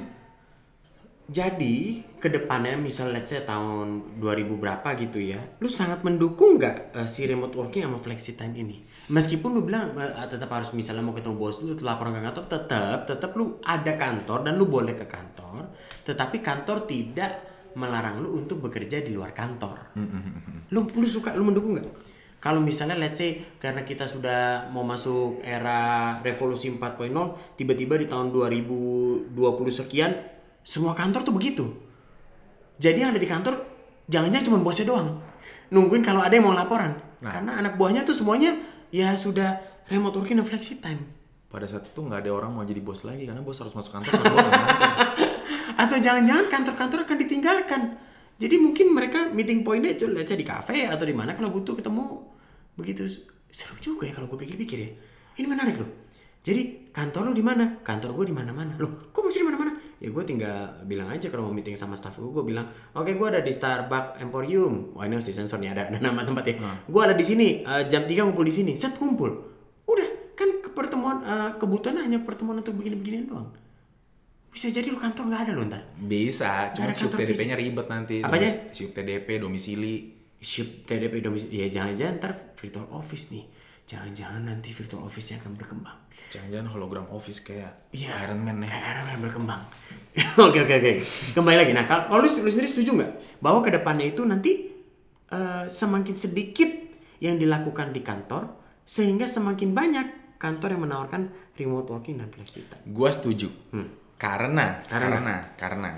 Jadi 1.27 2.07
ke 2.23 2.31
depannya 2.31 2.79
misal 2.79 3.11
let's 3.11 3.35
say 3.35 3.43
tahun 3.43 4.23
2000 4.23 4.63
berapa 4.63 4.89
gitu 4.95 5.19
ya, 5.19 5.43
lu 5.59 5.67
sangat 5.67 6.07
mendukung 6.07 6.57
nggak 6.57 6.95
eh, 6.95 7.09
si 7.11 7.27
remote 7.27 7.53
working 7.59 7.83
sama 7.83 7.99
flexi 7.99 8.39
time 8.39 8.55
ini? 8.55 8.79
Meskipun 9.11 9.51
lu 9.51 9.67
bilang 9.67 9.91
eh, 9.99 10.27
tetap 10.31 10.49
harus 10.55 10.71
misalnya 10.71 11.03
mau 11.03 11.13
ketemu 11.13 11.35
bos 11.35 11.67
lu, 11.67 11.75
laporan 11.83 12.15
ke 12.15 12.23
kantor, 12.31 12.45
tetap 12.47 12.99
tetap 13.11 13.31
lu 13.35 13.59
ada 13.67 13.93
kantor 13.99 14.39
dan 14.47 14.55
lu 14.55 14.71
boleh 14.71 14.95
ke 14.95 15.05
kantor, 15.11 15.67
tetapi 16.07 16.39
kantor 16.39 16.87
tidak 16.87 17.56
melarang 17.77 18.25
lu 18.25 18.41
untuk 18.41 18.65
bekerja 18.65 19.05
di 19.05 19.13
luar 19.13 19.37
kantor. 19.37 19.93
Lu 20.73 20.89
lu 20.89 21.07
suka 21.07 21.37
lu 21.37 21.45
mendukung 21.45 21.77
nggak? 21.77 21.87
Kalau 22.41 22.61
misalnya 22.63 22.97
let's 22.97 23.21
say 23.21 23.37
karena 23.61 23.85
kita 23.85 24.09
sudah 24.09 24.71
mau 24.73 24.87
masuk 24.87 25.43
era 25.45 26.15
revolusi 26.23 26.73
4.0, 26.73 27.11
tiba-tiba 27.59 28.01
di 28.01 28.07
tahun 28.09 28.33
2020 28.33 29.35
sekian 29.69 30.13
semua 30.65 30.97
kantor 30.97 31.21
tuh 31.27 31.35
begitu. 31.37 31.65
Jadi 32.77 33.03
yang 33.03 33.11
ada 33.13 33.21
di 33.21 33.29
kantor 33.29 33.55
jangan-jangan 34.09 34.47
cuma 34.47 34.59
bosnya 34.63 34.87
doang. 34.89 35.09
Nungguin 35.73 36.05
kalau 36.05 36.23
ada 36.23 36.33
yang 36.33 36.47
mau 36.49 36.57
laporan. 36.57 36.97
Karena 37.21 37.59
anak 37.59 37.75
buahnya 37.75 38.07
tuh 38.07 38.15
semuanya 38.15 38.55
ya 38.95 39.19
sudah 39.19 39.59
remote 39.91 40.15
working 40.23 40.39
dan 40.39 40.47
flexi 40.47 40.79
time. 40.79 41.03
Pada 41.51 41.67
saat 41.67 41.89
itu 41.89 41.99
nggak 41.99 42.27
ada 42.27 42.31
orang 42.31 42.53
mau 42.55 42.63
jadi 42.63 42.79
bos 42.79 43.03
lagi 43.03 43.27
karena 43.27 43.43
bos 43.43 43.59
harus 43.59 43.75
masuk 43.75 43.91
kantor. 43.97 44.13
Atau 45.77 46.01
jangan-jangan 46.01 46.49
kantor-kantor 46.49 46.99
akan 47.05 47.17
ditinggalkan. 47.21 47.83
Jadi 48.37 48.57
mungkin 48.61 48.93
mereka 48.93 49.33
meeting 49.33 49.65
pointnya 49.65 49.97
itu 49.97 50.09
say 50.25 50.37
di 50.37 50.45
kafe 50.45 50.89
atau 50.89 51.05
di 51.09 51.13
mana 51.17 51.33
kalau 51.33 51.53
butuh 51.53 51.73
ketemu 51.73 52.21
begitu 52.77 53.09
seru 53.49 53.77
juga 53.81 54.05
ya 54.05 54.13
kalau 54.13 54.29
gue 54.29 54.41
pikir-pikir 54.45 54.79
ya. 54.81 54.91
Ini 55.41 55.47
menarik 55.49 55.77
loh. 55.81 55.91
Jadi 56.45 56.93
kantor 56.93 57.31
lu 57.31 57.33
di 57.37 57.45
mana? 57.45 57.81
Kantor 57.81 58.13
gue 58.17 58.33
di 58.33 58.37
mana-mana. 58.37 58.77
Loh, 58.81 59.13
kok 59.13 59.25
masih 59.25 59.45
di 59.45 59.49
mana-mana? 59.49 59.77
ya 59.97 60.13
gue 60.13 60.25
tinggal 60.29 60.85
bilang 60.85 61.09
aja 61.09 61.33
kalau 61.33 61.49
mau 61.49 61.55
meeting 61.57 61.73
sama 61.73 61.97
staff 61.97 62.21
gue 62.21 62.29
gue 62.29 62.45
bilang 62.45 62.69
oke 62.93 63.09
gue 63.17 63.27
ada 63.33 63.41
di 63.41 63.49
Starbucks 63.49 64.21
Emporium 64.21 64.93
wah 64.93 65.09
ini 65.09 65.17
harus 65.17 65.25
disensor 65.25 65.57
nih 65.57 65.73
ada, 65.73 65.89
ada 65.89 65.99
nama 66.05 66.21
tempatnya 66.21 66.61
gue 66.85 67.01
ada 67.01 67.17
di 67.17 67.25
sini 67.25 67.65
eh, 67.65 67.83
jam 67.89 68.05
3 68.05 68.13
ngumpul 68.29 68.45
di 68.45 68.53
sini 68.53 68.73
set 68.77 69.01
kumpul 69.01 69.33
udah 69.89 70.37
kan 70.37 70.49
pertemuan 70.77 71.25
eh, 71.25 71.51
kebutuhan 71.57 71.97
hanya 71.97 72.21
pertemuan 72.21 72.61
untuk 72.61 72.77
begini-beginian 72.77 73.25
doang 73.33 73.49
bisa 74.57 74.73
jadi 74.73 74.89
lu 74.89 74.97
kantor 74.97 75.29
nggak 75.29 75.43
ada 75.45 75.53
lo 75.53 75.63
ntar 75.69 75.83
Bisa, 76.01 76.73
cuma 76.73 76.89
siup 76.89 77.13
kantor 77.13 77.19
TDP-nya 77.21 77.55
ribet 77.55 77.87
nanti. 77.87 78.25
Apanya? 78.25 78.49
Domis- 78.49 78.73
Siup 78.73 78.91
TDP, 78.91 79.29
domisili. 79.37 79.95
Shoot 80.37 80.85
TDP 80.85 81.21
domisili 81.21 81.59
ya 81.59 81.69
jangan-jangan 81.71 82.15
ntar 82.17 82.33
virtual 82.55 82.87
office 82.93 83.33
nih 83.33 83.45
jangan-jangan 83.85 84.43
nanti 84.45 84.69
virtual 84.69 85.03
office 85.03 85.33
yang 85.33 85.41
akan 85.41 85.57
berkembang 85.57 85.97
Jangan-jangan 86.29 86.69
hologram 86.71 87.07
office 87.09 87.41
kayak 87.41 87.89
Iya. 87.91 88.13
Iron 88.23 88.45
Man 88.45 88.61
nih. 88.61 88.69
Kayak 88.69 88.85
Iron 88.91 89.05
Man 89.07 89.19
berkembang. 89.23 89.61
oke 90.47 90.59
oke 90.59 90.75
oke. 90.77 90.93
Kembali 91.33 91.57
lagi. 91.57 91.73
Nah 91.73 91.85
kalau 91.85 92.19
lu, 92.19 92.29
lu 92.29 92.51
sendiri 92.51 92.67
setuju 92.67 92.97
nggak 92.97 93.13
bahwa 93.41 93.61
ke 93.61 93.71
depannya 93.71 94.07
itu 94.09 94.23
nanti 94.25 94.53
eh, 95.29 95.65
semakin 95.67 96.15
sedikit 96.15 96.71
yang 97.21 97.37
dilakukan 97.37 97.93
di 97.93 98.01
kantor 98.01 98.53
sehingga 98.85 99.25
semakin 99.25 99.73
banyak 99.73 100.07
kantor 100.37 100.77
yang 100.77 100.83
menawarkan 100.85 101.23
remote 101.55 101.89
working 101.89 102.17
dan 102.17 102.29
flexi 102.29 102.61
time. 102.67 102.85
Gua 102.87 103.09
setuju. 103.09 103.49
Karena, 104.17 104.81
Karena. 104.89 105.09
karena, 105.13 105.37
karena, 105.55 105.91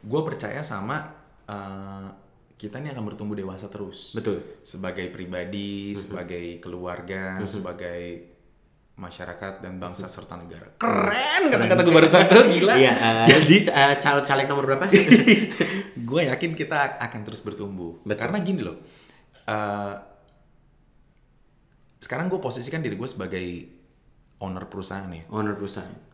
gue 0.00 0.20
percaya 0.22 0.62
sama 0.62 1.02
eh, 1.44 2.08
kita 2.54 2.76
ini 2.76 2.92
akan 2.92 3.04
bertumbuh 3.08 3.34
dewasa 3.34 3.66
terus. 3.66 4.12
Betul. 4.14 4.62
Sebagai 4.62 5.08
pribadi, 5.08 5.96
sebagai 5.96 6.60
keluarga, 6.60 7.40
sebagai 7.48 8.30
masyarakat 9.00 9.64
dan 9.64 9.80
bangsa 9.80 10.12
serta 10.12 10.36
negara. 10.36 10.68
Keren 10.76 11.48
kata-kata 11.48 11.80
gue 11.80 11.94
barusan 11.94 12.28
tuh 12.28 12.44
gila. 12.52 12.74
Iya. 12.84 12.92
eh, 12.92 13.26
Jadi 13.32 13.56
caleg 13.98 14.24
caleg 14.28 14.46
nomor 14.46 14.64
berapa? 14.68 14.84
gue 16.10 16.20
yakin 16.28 16.52
kita 16.52 17.00
akan 17.00 17.20
terus 17.24 17.40
bertumbuh. 17.40 18.04
Betul. 18.04 18.20
Karena 18.20 18.38
gini 18.44 18.60
loh. 18.60 18.76
eh, 19.48 19.94
sekarang 22.00 22.28
gue 22.28 22.40
posisikan 22.40 22.80
diri 22.80 22.96
gue 22.96 23.08
sebagai 23.08 23.44
owner 24.40 24.68
perusahaan 24.68 25.08
ya. 25.08 25.24
Owner 25.32 25.56
perusahaan. 25.56 26.09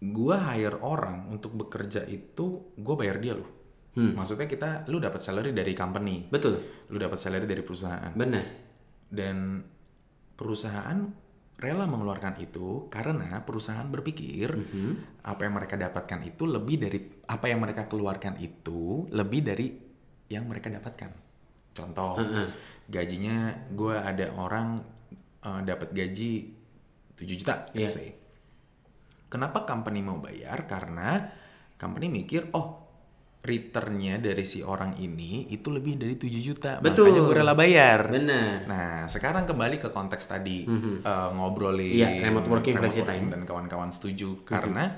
Gue 0.00 0.36
hire 0.36 0.78
orang 0.82 1.30
untuk 1.30 1.54
bekerja 1.54 2.04
itu 2.06 2.74
gue 2.74 2.94
bayar 2.98 3.18
dia 3.22 3.34
loh. 3.36 3.50
Maksudnya 3.94 4.50
kita 4.50 4.90
lu 4.90 4.98
dapat 4.98 5.22
salary 5.22 5.54
dari 5.54 5.70
company, 5.70 6.26
Betul. 6.26 6.58
lu 6.90 6.98
dapat 6.98 7.14
salary 7.14 7.46
dari 7.46 7.62
perusahaan. 7.62 8.10
Benar. 8.10 8.42
Dan 9.06 9.62
perusahaan 10.34 10.98
rela 11.54 11.86
mengeluarkan 11.86 12.42
itu 12.42 12.90
karena 12.90 13.38
perusahaan 13.46 13.86
berpikir 13.86 14.50
apa 15.22 15.40
yang 15.46 15.54
mereka 15.54 15.78
dapatkan 15.78 16.20
itu 16.26 16.42
lebih 16.50 16.76
dari 16.82 16.98
apa 17.30 17.46
yang 17.46 17.62
mereka 17.62 17.86
keluarkan 17.86 18.34
itu 18.42 19.06
lebih 19.14 19.40
dari 19.46 19.66
yang 20.26 20.50
mereka 20.50 20.74
dapatkan. 20.74 21.10
Contoh, 21.70 22.18
gajinya 22.90 23.70
gue 23.70 23.94
ada 23.94 24.34
orang 24.34 24.82
eh, 25.46 25.60
dapat 25.62 25.94
gaji 25.94 26.32
7 27.14 27.38
juta, 27.38 27.54
Iya. 27.70 27.86
say. 27.86 28.10
Kenapa 29.34 29.66
company 29.66 29.98
mau 29.98 30.22
bayar? 30.22 30.62
Karena 30.64 31.18
company 31.74 32.06
mikir, 32.06 32.54
oh 32.54 32.86
returnnya 33.44 34.16
dari 34.16 34.40
si 34.40 34.64
orang 34.64 34.96
ini 34.96 35.50
itu 35.50 35.68
lebih 35.68 36.00
dari 36.00 36.16
7 36.16 36.32
juta. 36.40 36.70
Betul. 36.80 37.12
Makanya 37.12 37.20
gue 37.20 37.36
rela 37.36 37.52
bayar. 37.52 38.08
Benar. 38.08 38.64
Nah, 38.64 39.04
sekarang 39.04 39.44
kembali 39.44 39.76
ke 39.76 39.90
konteks 39.90 40.24
tadi 40.24 40.64
eh, 40.64 41.28
ngobrolin 41.34 41.92
Iya, 41.92 42.24
remote 42.24 42.48
working, 42.48 42.72
remote 42.72 42.94
working 42.94 43.04
time. 43.04 43.26
dan 43.28 43.42
kawan-kawan 43.44 43.90
setuju 43.90 44.40
karena 44.46 44.96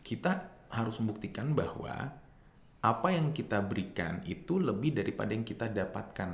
kita 0.00 0.32
harus 0.72 0.98
membuktikan 0.98 1.54
bahwa 1.54 2.18
apa 2.82 3.08
yang 3.10 3.30
kita 3.30 3.62
berikan 3.62 4.22
itu 4.24 4.58
lebih 4.58 4.94
daripada 4.94 5.30
yang 5.30 5.44
kita 5.44 5.70
dapatkan. 5.70 6.30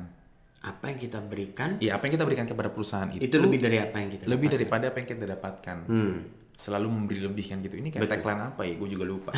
Apa 0.63 0.95
yang 0.95 0.97
kita 0.97 1.19
berikan 1.19 1.77
Iya, 1.77 1.99
apa 1.99 2.07
yang 2.07 2.15
kita 2.17 2.25
berikan 2.25 2.47
kepada 2.47 2.71
perusahaan 2.71 3.11
itu, 3.11 3.21
itu 3.21 3.37
lebih 3.37 3.59
dari 3.59 3.83
apa 3.83 3.97
yang 3.99 4.11
kita 4.15 4.25
lebih 4.25 4.47
dapatkan. 4.47 4.55
daripada 4.55 4.85
apa 4.89 4.97
yang 4.97 5.09
kita 5.11 5.25
dapatkan. 5.29 5.77
Hmm. 5.91 6.17
Selalu 6.63 6.87
memberi 6.87 7.19
lebih 7.19 7.43
kan 7.43 7.59
gitu. 7.59 7.75
Ini 7.75 7.91
kayak 7.91 8.07
tagline 8.07 8.43
apa 8.47 8.63
ya? 8.63 8.79
Gue 8.79 8.87
juga 8.87 9.03
lupa. 9.03 9.35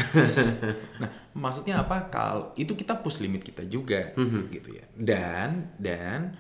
nah, 1.01 1.09
maksudnya 1.33 1.81
apa? 1.81 2.13
Kal 2.13 2.53
itu 2.55 2.77
kita 2.77 3.01
push 3.01 3.25
limit 3.25 3.41
kita 3.41 3.65
juga 3.65 4.13
gitu 4.53 4.77
ya. 4.77 4.85
Dan 4.93 5.73
dan 5.81 6.37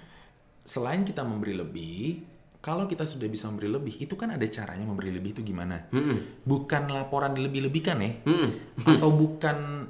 selain 0.60 1.00
kita 1.02 1.24
memberi 1.24 1.56
lebih, 1.56 2.20
kalau 2.60 2.84
kita 2.84 3.04
sudah 3.04 3.24
bisa 3.26 3.48
memberi 3.48 3.68
lebih, 3.68 3.96
itu 3.98 4.12
kan 4.12 4.28
ada 4.30 4.44
caranya 4.44 4.84
memberi 4.84 5.08
lebih 5.08 5.32
itu 5.32 5.40
gimana? 5.40 5.88
Bukan 6.44 6.88
laporan 6.88 7.32
dilebih-lebihkan 7.32 7.96
ya, 8.00 8.12
atau 8.84 9.08
bukan 9.08 9.88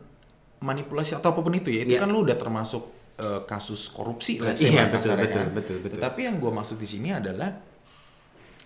manipulasi 0.59 1.15
atau 1.15 1.31
apa 1.31 1.41
pun 1.43 1.55
itu 1.55 1.71
ya. 1.71 1.83
Itu 1.83 1.95
Iya. 1.95 2.03
kan 2.03 2.09
lu 2.09 2.23
udah 2.23 2.35
termasuk 2.35 2.83
eh, 3.15 3.43
kasus 3.47 3.91
korupsi 3.91 4.43
lah. 4.43 4.55
Iya, 4.55 4.91
betul, 4.91 5.15
betul, 5.15 5.47
betul, 5.51 5.77
betul. 5.79 5.99
Tetapi 5.99 6.21
yang 6.23 6.39
gue 6.39 6.51
maksud 6.51 6.75
di 6.75 6.87
sini 6.87 7.15
adalah 7.15 7.51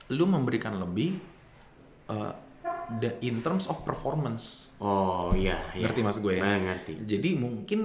lu 0.08 0.24
memberikan 0.24 0.80
lebih 0.80 1.20
uh, 2.08 2.32
the- 2.96 3.16
in 3.20 3.40
terms 3.40 3.66
of 3.66 3.80
performance. 3.82 4.74
Oh 4.78 5.30
iya, 5.32 5.58
iya. 5.72 5.84
Ngerti 5.84 6.00
maksud 6.00 6.20
gue 6.22 6.34
ya? 6.36 6.42
Nah, 6.42 6.58
ngerti. 6.58 6.92
Jadi 7.04 7.30
mungkin 7.34 7.80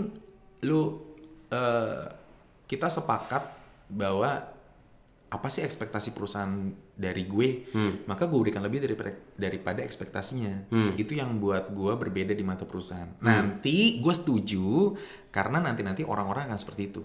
lu 0.64 0.80
uh, 0.80 2.04
kita 2.64 2.88
sepakat 2.88 3.44
bahwa 3.88 4.50
apa 5.28 5.48
sih 5.50 5.62
ekspektasi 5.62 6.14
perusahaan 6.14 6.54
dari 6.94 7.26
gue, 7.26 7.66
Hmm. 7.74 8.06
maka 8.06 8.30
gue 8.30 8.38
berikan 8.38 8.62
lebih 8.62 8.86
daripada 8.86 9.10
daripada 9.34 9.82
ekspektasinya. 9.82 10.70
Itu 10.94 11.18
yang 11.18 11.42
buat 11.42 11.74
gue 11.74 11.90
berbeda 11.90 12.32
di 12.32 12.46
mata 12.46 12.64
perusahaan. 12.64 13.10
Hmm. 13.18 13.26
Nanti 13.26 13.98
gue 13.98 14.14
setuju 14.14 14.94
karena 15.30 15.58
nanti 15.58 15.82
nanti 15.82 16.06
orang-orang 16.06 16.48
akan 16.48 16.60
seperti 16.60 16.84
itu 16.88 17.02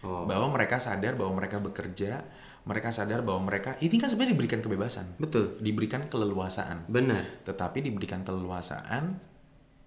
Oh. 0.00 0.24
bahwa 0.24 0.48
mereka 0.48 0.78
sadar 0.78 1.12
bahwa 1.12 1.36
mereka 1.36 1.60
bekerja, 1.60 2.24
mereka 2.70 2.94
sadar 2.94 3.26
bahwa 3.26 3.50
mereka 3.50 3.74
ini 3.82 3.98
kan 3.98 4.06
sebenarnya 4.06 4.38
diberikan 4.38 4.62
kebebasan, 4.62 5.18
Betul. 5.18 5.58
diberikan 5.58 6.06
keleluasaan, 6.06 6.86
Benar. 6.86 7.42
tetapi 7.42 7.82
diberikan 7.82 8.22
keleluasaan 8.22 9.18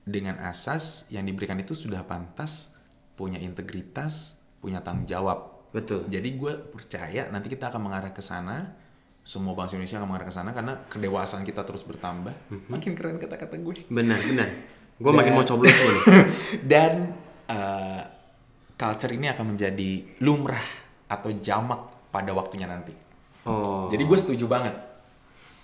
dengan 0.03 0.35
asas 0.43 1.07
yang 1.15 1.23
diberikan 1.23 1.55
itu 1.63 1.71
sudah 1.71 2.03
pantas, 2.03 2.75
punya 3.15 3.39
integritas, 3.39 4.43
punya 4.59 4.83
tanggung 4.83 5.07
jawab. 5.07 5.71
Betul. 5.71 6.11
Jadi 6.11 6.35
gue 6.35 6.53
percaya 6.75 7.31
nanti 7.31 7.47
kita 7.47 7.71
akan 7.71 7.87
mengarah 7.87 8.11
ke 8.11 8.19
sana, 8.19 8.75
semua 9.23 9.55
bangsa 9.55 9.79
Indonesia 9.79 10.03
akan 10.03 10.07
mengarah 10.11 10.27
ke 10.27 10.35
sana 10.35 10.51
karena 10.51 10.73
kedewasaan 10.91 11.47
kita 11.47 11.63
terus 11.63 11.87
bertambah. 11.87 12.35
Makin 12.67 12.91
keren 12.99 13.15
kata-kata 13.15 13.55
gue. 13.63 13.87
Benar, 13.87 14.19
benar. 14.19 14.49
Gue 14.93 15.09
makin 15.09 15.33
mau 15.33 15.41
coblos 15.41 15.73
gue. 15.73 15.95
Dan 16.71 17.17
uh, 17.49 18.01
culture 18.77 19.09
ini 19.09 19.25
akan 19.25 19.57
menjadi 19.57 20.21
lumrah 20.21 20.63
atau 21.09 21.33
jamak 21.41 21.92
pada 22.13 22.30
waktunya 22.30 22.69
nanti. 22.69 22.93
Oh. 23.49 23.89
Jadi 23.89 24.06
gue 24.06 24.17
setuju 24.21 24.45
banget. 24.45 24.78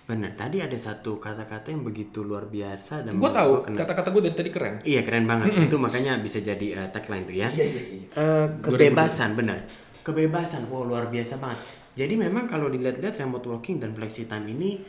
Benar. 0.10 0.34
Tadi 0.34 0.58
ada 0.58 0.74
satu 0.74 1.22
kata-kata 1.22 1.70
yang 1.70 1.86
begitu 1.86 2.26
luar 2.26 2.50
biasa 2.50 3.06
dan 3.06 3.22
Gue 3.22 3.30
tahu 3.30 3.70
kata-kata 3.78 4.10
gue 4.10 4.22
dari 4.26 4.36
tadi 4.36 4.50
keren. 4.50 4.82
Iya 4.82 5.06
keren 5.06 5.30
banget. 5.30 5.70
Itu 5.70 5.78
makanya 5.78 6.18
bisa 6.18 6.42
jadi 6.42 6.82
eh, 6.82 6.90
tagline 6.90 7.30
tuh 7.30 7.38
ya. 7.38 7.46
Iya, 7.54 7.66
iya, 7.70 7.84
iya. 7.94 8.08
Eh, 8.18 8.48
kebebasan 8.66 9.38
benar. 9.38 9.62
Kebebasan. 10.02 10.66
Wow 10.74 10.90
luar 10.90 11.14
biasa 11.14 11.38
banget. 11.38 11.62
Jadi 11.94 12.18
memang 12.18 12.50
kalau 12.50 12.74
dilihat-lihat 12.74 13.22
remote 13.22 13.46
working 13.46 13.78
dan 13.78 13.94
flexi 13.94 14.26
time 14.26 14.50
ini 14.50 14.82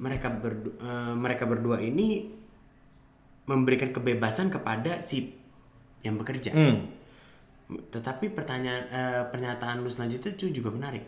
mereka 0.00 0.32
berdu- 0.32 0.80
eh, 0.80 1.12
mereka 1.12 1.44
berdua 1.44 1.84
ini 1.84 2.32
memberikan 3.44 3.92
kebebasan 3.92 4.48
kepada 4.48 5.04
si 5.04 5.36
yang 6.00 6.16
bekerja. 6.16 6.56
Hmm. 6.56 6.97
Tetapi 7.68 8.32
pertanyaan 8.32 8.82
eh, 8.88 9.22
pernyataan 9.28 9.84
lu 9.84 9.92
selanjutnya 9.92 10.32
itu 10.32 10.48
juga 10.48 10.72
menarik. 10.72 11.04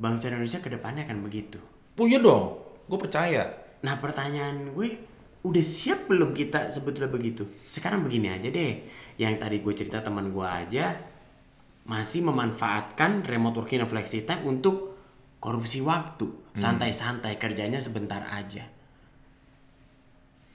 Bangsa 0.00 0.32
Indonesia 0.32 0.58
ke 0.58 0.72
depannya 0.72 1.04
akan 1.04 1.20
begitu. 1.20 1.60
Oh 2.00 2.08
iya 2.08 2.18
dong, 2.18 2.58
gue 2.88 2.98
percaya. 2.98 3.52
Nah 3.84 4.00
pertanyaan 4.00 4.72
gue 4.72 4.88
udah 5.42 5.64
siap 5.64 6.08
belum 6.08 6.32
kita 6.32 6.72
sebetulnya 6.72 7.10
begitu? 7.12 7.44
Sekarang 7.68 8.00
begini 8.06 8.32
aja 8.32 8.48
deh, 8.48 8.88
yang 9.20 9.36
tadi 9.36 9.60
gue 9.60 9.74
cerita 9.76 10.00
teman 10.00 10.32
gue 10.32 10.46
aja 10.46 10.96
masih 11.82 12.22
memanfaatkan 12.22 13.26
remote 13.26 13.58
working 13.58 13.82
dan 13.82 13.90
flexi 13.90 14.22
time 14.22 14.46
untuk 14.46 14.94
korupsi 15.42 15.82
waktu, 15.82 16.54
santai-santai 16.54 17.34
kerjanya 17.42 17.82
sebentar 17.82 18.22
aja. 18.30 18.62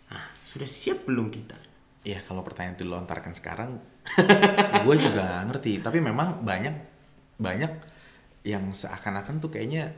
Nah 0.08 0.24
sudah 0.48 0.64
siap 0.64 1.04
belum 1.04 1.28
kita? 1.28 1.60
Ya 2.08 2.24
kalau 2.24 2.40
pertanyaan 2.48 2.80
itu 2.80 2.88
dilontarkan 2.88 3.36
sekarang, 3.36 3.84
gue 4.84 4.96
juga 4.98 5.44
ngerti. 5.44 5.80
Tapi 5.80 5.98
memang 6.00 6.42
banyak 6.42 6.76
banyak 7.38 7.72
yang 8.44 8.72
seakan-akan 8.72 9.38
tuh 9.38 9.50
kayaknya 9.50 9.92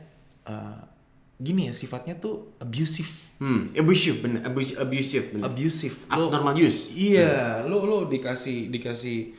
eh, 0.44 0.80
gini 1.36 1.66
ya 1.66 1.74
sifatnya 1.74 2.14
tuh 2.14 2.52
abusive, 2.58 3.08
Hmm, 3.40 3.72
abusive 3.72 4.20
bener, 4.20 4.44
abusive, 4.44 4.76
abusive 4.78 5.26
bener. 5.32 5.44
abusive. 5.46 5.96
Lo- 6.10 6.28
Abnormal 6.28 6.60
use. 6.60 6.92
Iya, 6.92 7.64
lo 7.64 7.82
lo 7.82 8.04
dikasih 8.04 8.68
dikasih 8.68 9.32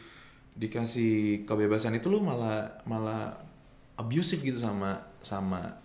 dikasih 0.52 1.14
kebebasan 1.46 1.96
itu 1.96 2.10
lo 2.10 2.20
malah 2.20 2.82
malah 2.84 3.38
abusive 3.96 4.42
gitu 4.42 4.58
sama 4.58 4.98
sama 5.22 5.78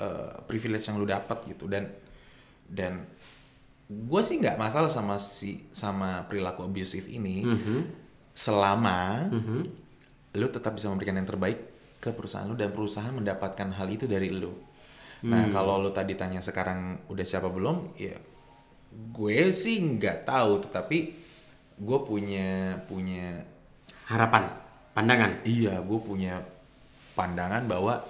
eh, 0.00 0.32
privilege 0.48 0.88
yang 0.88 0.96
lo 0.96 1.04
dapat 1.04 1.44
gitu 1.46 1.68
dan 1.68 1.92
dan 2.64 3.04
gue 3.86 4.22
sih 4.22 4.38
nggak 4.38 4.56
masalah 4.56 4.88
sama 4.88 5.18
si 5.18 5.66
sama 5.70 6.24
perilaku 6.24 6.64
abusive 6.64 7.04
ini 7.06 7.44
Mhm. 7.44 7.78
Selama 8.32 9.28
lu 10.30 10.46
tetap 10.48 10.72
bisa 10.72 10.86
memberikan 10.86 11.18
yang 11.18 11.26
terbaik 11.26 11.58
ke 11.98 12.10
perusahaan 12.10 12.46
lu 12.46 12.54
dan 12.54 12.70
perusahaan 12.70 13.12
mendapatkan 13.12 13.68
hal 13.74 13.86
itu 13.86 14.06
dari 14.06 14.30
lu. 14.30 14.52
Nah 15.20 15.44
Hmm. 15.44 15.52
kalau 15.52 15.76
lu 15.76 15.90
tadi 15.90 16.16
tanya 16.16 16.40
sekarang 16.40 17.04
udah 17.06 17.26
siapa 17.26 17.46
belum, 17.46 17.92
ya 17.94 18.16
gue 18.90 19.52
sih 19.52 19.76
nggak 19.78 20.24
tahu, 20.24 20.64
tetapi 20.64 20.98
gue 21.76 21.98
punya 22.02 22.74
punya 22.84 23.44
Harapan, 24.08 24.48
pandangan. 24.90 25.44
iya 25.44 25.78
gue 25.78 26.00
punya 26.00 26.40
pandangan 27.12 27.68
bahwa 27.68 28.00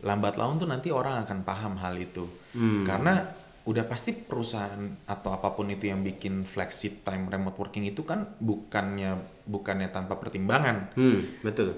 lambat 0.00 0.38
laun 0.38 0.56
tuh 0.56 0.64
nanti 0.64 0.88
orang 0.88 1.26
akan 1.26 1.38
paham 1.42 1.74
hal 1.76 1.92
itu 1.94 2.24
Hmm. 2.54 2.86
karena 2.86 3.20
udah 3.62 3.84
pasti 3.84 4.16
perusahaan 4.16 4.80
atau 5.04 5.30
apa 5.30 5.52
pun 5.52 5.68
itu 5.68 5.84
yang 5.84 6.00
bikin 6.00 6.42
flexi 6.42 7.04
time 7.04 7.28
remote 7.28 7.54
working 7.54 7.84
itu 7.84 8.00
kan 8.02 8.24
bukannya 8.36 9.14
bukannya 9.44 9.88
tanpa 9.88 10.16
pertimbangan 10.16 10.96
Hmm, 10.96 11.20
betul. 11.40 11.76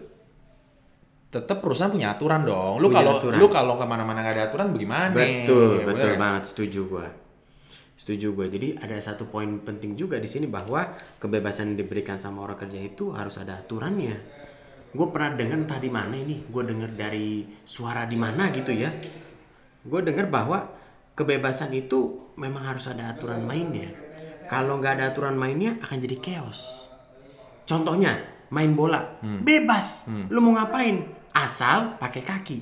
tetap 1.29 1.59
perusahaan 1.59 1.89
punya 1.89 2.13
aturan 2.13 2.45
dong 2.45 2.77
lu 2.77 2.87
kalau 2.87 3.17
lu 3.33 3.49
kalau 3.49 3.75
ke 3.75 3.85
mana-mana 3.85 4.21
nggak 4.21 4.35
ada 4.37 4.45
aturan 4.47 4.69
bagaimana 4.69 5.11
Betul, 5.11 5.81
Ya, 5.81 5.85
betul 5.85 5.87
bener 5.89 6.09
ya? 6.09 6.19
banget. 6.21 6.43
Setuju 6.47 6.81
gua. 6.87 7.09
Setuju 7.97 8.27
gua. 8.33 8.47
Jadi 8.47 8.77
ada 8.77 8.97
satu 8.99 9.25
poin 9.25 9.49
penting 9.59 9.97
juga 9.97 10.19
di 10.19 10.27
sini 10.27 10.45
bahwa 10.45 10.85
kebebasan 11.17 11.73
yang 11.73 11.79
diberikan 11.81 12.15
sama 12.15 12.45
orang 12.45 12.59
kerja 12.59 12.79
itu 12.79 13.11
harus 13.11 13.39
ada 13.39 13.57
aturannya. 13.57 14.17
Gue 14.93 15.09
pernah 15.09 15.33
dengar 15.33 15.57
entah 15.57 15.81
di 15.81 15.89
mana 15.89 16.13
ini. 16.13 16.45
Gue 16.45 16.69
dengar 16.69 16.93
dari 16.93 17.49
suara 17.65 18.05
di 18.05 18.13
mana 18.15 18.53
gitu 18.53 18.69
ya. 18.69 18.93
Gue 19.81 20.01
dengar 20.03 20.29
bahwa 20.29 20.69
kebebasan 21.15 21.73
itu 21.77 22.33
memang 22.37 22.65
harus 22.65 22.89
ada 22.89 23.13
aturan 23.13 23.45
mainnya. 23.45 23.93
Kalau 24.49 24.81
nggak 24.81 25.01
ada 25.01 25.05
aturan 25.13 25.37
mainnya 25.37 25.81
akan 25.81 25.97
jadi 26.01 26.17
chaos. 26.21 26.89
Contohnya 27.65 28.21
main 28.53 28.77
bola, 28.77 29.21
bebas. 29.23 30.13
Lu 30.29 30.45
mau 30.45 30.57
ngapain? 30.61 31.01
Asal 31.33 31.97
pakai 31.97 32.21
kaki. 32.21 32.59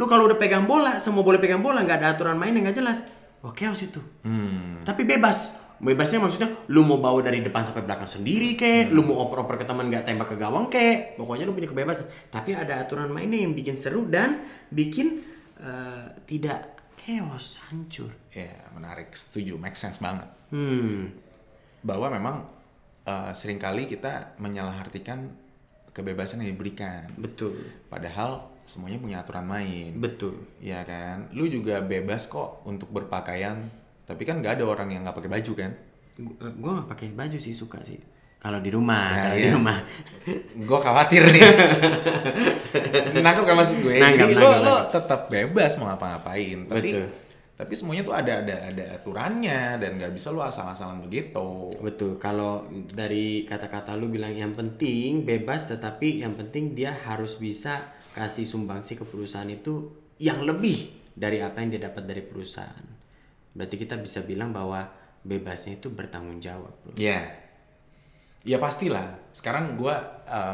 Lu 0.00 0.08
kalau 0.08 0.24
udah 0.24 0.40
pegang 0.40 0.64
bola, 0.64 0.96
semua 0.96 1.20
boleh 1.20 1.36
pegang 1.36 1.60
bola, 1.60 1.84
nggak 1.84 2.00
ada 2.00 2.08
aturan 2.16 2.40
main 2.40 2.56
yang 2.56 2.64
nggak 2.64 2.80
jelas. 2.80 3.12
Wah 3.44 3.52
chaos 3.52 3.84
itu. 3.84 4.00
Hmm. 4.24 4.80
Tapi 4.84 5.04
bebas. 5.04 5.60
Bebasnya 5.80 6.20
maksudnya 6.20 6.52
lu 6.68 6.84
mau 6.84 7.00
bawa 7.00 7.24
dari 7.24 7.40
depan 7.40 7.64
sampai 7.64 7.88
belakang 7.88 8.04
sendiri 8.04 8.52
kek, 8.52 8.92
lu 8.92 9.00
mau 9.00 9.24
oper-oper 9.24 9.60
ke 9.60 9.64
teman 9.64 9.88
nggak 9.88 10.04
tembak 10.04 10.28
ke 10.28 10.36
gawang 10.36 10.68
kek. 10.68 11.16
Pokoknya 11.16 11.48
lu 11.48 11.56
punya 11.56 11.72
kebebasan. 11.72 12.04
Tapi 12.28 12.52
ada 12.52 12.84
aturan 12.84 13.08
mainnya 13.08 13.40
yang 13.40 13.56
bikin 13.56 13.72
seru 13.72 14.04
dan 14.04 14.44
bikin 14.68 15.24
eh, 15.56 16.04
tidak 16.28 16.79
chaos, 17.10 17.58
hancur. 17.66 18.14
ya 18.30 18.46
menarik 18.70 19.10
setuju 19.10 19.58
make 19.58 19.74
sense 19.74 19.98
banget 19.98 20.30
Hmm. 20.50 21.10
bahwa 21.82 22.10
memang 22.10 22.36
uh, 23.04 23.30
sering 23.30 23.58
kali 23.58 23.86
kita 23.86 24.34
menyalahartikan 24.38 25.30
kebebasan 25.90 26.42
yang 26.42 26.54
diberikan 26.54 27.06
Betul. 27.14 27.66
padahal 27.86 28.46
semuanya 28.62 28.98
punya 28.98 29.16
aturan 29.18 29.42
main 29.42 29.94
Betul. 29.94 30.38
ya 30.58 30.82
kan 30.82 31.26
lu 31.30 31.46
juga 31.46 31.82
bebas 31.82 32.26
kok 32.26 32.62
untuk 32.62 32.90
berpakaian 32.90 33.66
tapi 34.06 34.22
kan 34.22 34.38
nggak 34.38 34.58
ada 34.58 34.64
orang 34.66 34.90
yang 34.90 35.02
nggak 35.02 35.18
pakai 35.18 35.30
baju 35.30 35.52
kan 35.56 35.72
Gue 36.20 36.70
gak 36.76 36.90
pakai 36.90 37.16
baju 37.16 37.38
sih 37.40 37.56
suka 37.56 37.80
sih. 37.80 37.96
Kalau 38.40 38.56
di 38.58 38.72
rumah, 38.72 39.04
Ya, 39.06 39.20
kalau 39.22 39.36
iya. 39.36 39.44
di 39.44 39.50
rumah. 39.52 39.78
gue 40.54 40.78
khawatir 40.80 41.22
nih 41.26 41.42
nangkep 43.16 43.44
kan 43.44 43.56
maksud 43.56 43.76
gue 43.80 43.98
Nangkep, 43.98 44.20
jadi 44.22 44.34
lo 44.34 44.40
nangkep, 44.42 44.60
lo 44.60 44.74
nangkep. 44.76 44.92
tetap 44.92 45.20
bebas 45.26 45.70
mau 45.76 45.86
ngapa-ngapain 45.88 46.58
tapi 46.66 46.90
Betul. 46.92 47.04
tapi 47.56 47.72
semuanya 47.74 48.02
tuh 48.02 48.14
ada 48.14 48.32
ada 48.38 48.56
ada 48.68 48.84
aturannya 48.94 49.60
dan 49.76 49.90
nggak 49.96 50.12
bisa 50.12 50.28
lo 50.28 50.40
asal-asalan 50.40 51.02
begitu 51.02 51.72
Betul. 51.76 52.16
Kalau 52.16 52.64
dari 52.70 53.42
kata-kata 53.42 53.92
lu 53.94 54.08
bilang 54.08 54.32
yang 54.32 54.52
penting 54.52 55.24
bebas, 55.24 55.68
tetapi 55.68 56.20
yang 56.20 56.32
penting 56.32 56.72
dia 56.72 56.92
harus 56.94 57.36
bisa 57.36 57.80
kasih 58.10 58.44
sumbangsi 58.44 58.94
ke 58.94 59.04
perusahaan 59.04 59.46
itu 59.46 59.88
yang 60.16 60.40
lebih 60.40 60.88
dari 61.10 61.40
apa 61.40 61.60
yang 61.60 61.70
dia 61.70 61.82
dapat 61.82 62.04
dari 62.04 62.20
perusahaan. 62.20 62.86
Berarti 63.50 63.76
kita 63.76 63.96
bisa 63.96 64.22
bilang 64.22 64.52
bahwa 64.52 64.84
bebasnya 65.20 65.76
itu 65.76 65.88
bertanggung 65.88 66.38
jawab, 66.38 66.72
bro. 66.80 66.92
Ya, 66.96 67.28
ya 68.42 68.56
pastilah. 68.56 69.30
Sekarang 69.30 69.74
gue 69.74 69.94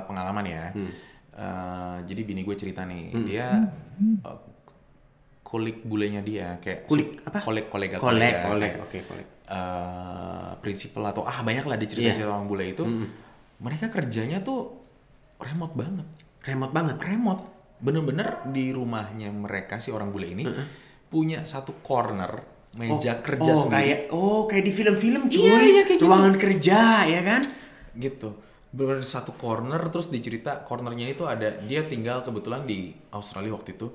pengalaman 0.05 0.45
ya. 0.45 0.65
Hmm. 0.73 0.91
Eh, 1.37 1.97
jadi 2.09 2.21
bini 2.25 2.41
gue 2.43 2.57
cerita 2.57 2.89
nih, 2.89 3.13
dia 3.29 3.61
eh, 4.25 4.39
kulik 5.45 5.85
bulenya 5.85 6.25
dia 6.25 6.57
kayak 6.59 6.89
Kulik 6.89 7.23
apa? 7.23 7.39
Kolek 7.45 7.67
kolega 7.69 7.97
Kolek, 8.01 8.41
kolega, 8.41 8.49
kolek, 8.49 8.73
oke, 8.81 8.99
kolek. 9.05 9.27
eh, 9.47 10.51
prinsipal 10.59 11.05
atau 11.07 11.23
ah 11.23 11.45
banyak 11.45 11.63
lah 11.63 11.77
di 11.77 11.87
cerita 11.87 12.17
cerita 12.17 12.33
orang 12.33 12.49
bule 12.49 12.65
itu. 12.73 12.85
Mereka 13.57 13.89
kerjanya 13.89 14.41
tuh 14.41 14.81
remote 15.37 15.77
banget, 15.77 16.07
Remote 16.43 16.73
banget. 16.73 16.97
remote. 17.01 17.43
Bener-bener 17.77 18.41
di 18.49 18.73
rumahnya 18.73 19.29
mereka 19.29 19.77
si 19.77 19.93
orang 19.93 20.09
bule 20.09 20.33
ini 20.33 20.45
punya 21.07 21.45
satu 21.45 21.77
corner 21.85 22.33
meja 22.77 23.21
kerja 23.21 23.53
oh, 23.53 23.57
sendiri. 23.57 23.77
kayak 23.77 24.01
oh 24.09 24.45
kayak 24.45 24.65
di 24.65 24.73
film-film 24.73 25.23
cuy. 25.29 25.45
Iya, 25.45 25.57
iya, 25.61 25.83
kayak 25.85 26.01
gitu. 26.01 26.09
Ruangan 26.09 26.35
kerja, 26.37 26.81
ya 27.05 27.21
kan? 27.21 27.43
Gitu. 27.97 28.37
Bener 28.73 29.01
satu 29.01 29.33
corner 29.35 29.81
terus 29.89 30.13
dicerita 30.13 30.63
cornernya 30.63 31.09
itu 31.09 31.25
ada 31.25 31.49
dia 31.65 31.83
tinggal 31.85 32.21
kebetulan 32.21 32.69
di 32.69 32.93
Australia 33.11 33.57
waktu 33.57 33.75
itu. 33.75 33.89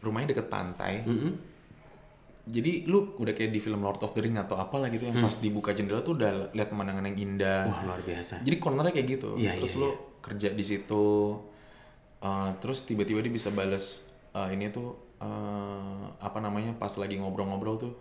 Rumahnya 0.00 0.32
deket 0.34 0.48
pantai. 0.48 1.04
Jadi 2.48 2.88
lu 2.88 3.12
udah 3.20 3.36
kayak 3.36 3.52
di 3.52 3.60
film 3.60 3.84
Lord 3.84 4.00
of 4.00 4.16
the 4.16 4.24
Ring 4.24 4.40
atau 4.40 4.56
apalah 4.56 4.88
gitu 4.88 5.04
yang 5.04 5.20
pas 5.20 5.36
dibuka 5.36 5.76
jendela 5.76 6.00
tuh 6.00 6.16
udah 6.16 6.56
lihat 6.56 6.72
pemandangan 6.72 7.04
yang 7.12 7.16
indah. 7.20 7.68
Wah, 7.68 7.84
luar 7.84 8.00
biasa. 8.00 8.40
jadi 8.40 8.56
cornernya 8.56 8.96
kayak 8.96 9.08
gitu. 9.20 9.36
Iya, 9.36 9.60
terus 9.60 9.76
iya, 9.76 9.80
lu 9.84 9.88
kerja 10.24 10.48
di 10.56 10.64
situ 10.64 11.04
uh, 12.22 12.50
terus 12.58 12.84
tiba-tiba 12.84 13.22
dia 13.22 13.32
bisa 13.32 13.52
bales 13.54 14.10
uh, 14.34 14.48
ini 14.50 14.70
tuh 14.72 14.96
uh, 15.22 16.08
apa 16.18 16.38
namanya 16.42 16.74
pas 16.74 16.90
lagi 16.98 17.18
ngobrol-ngobrol 17.20 17.76
tuh 17.78 17.92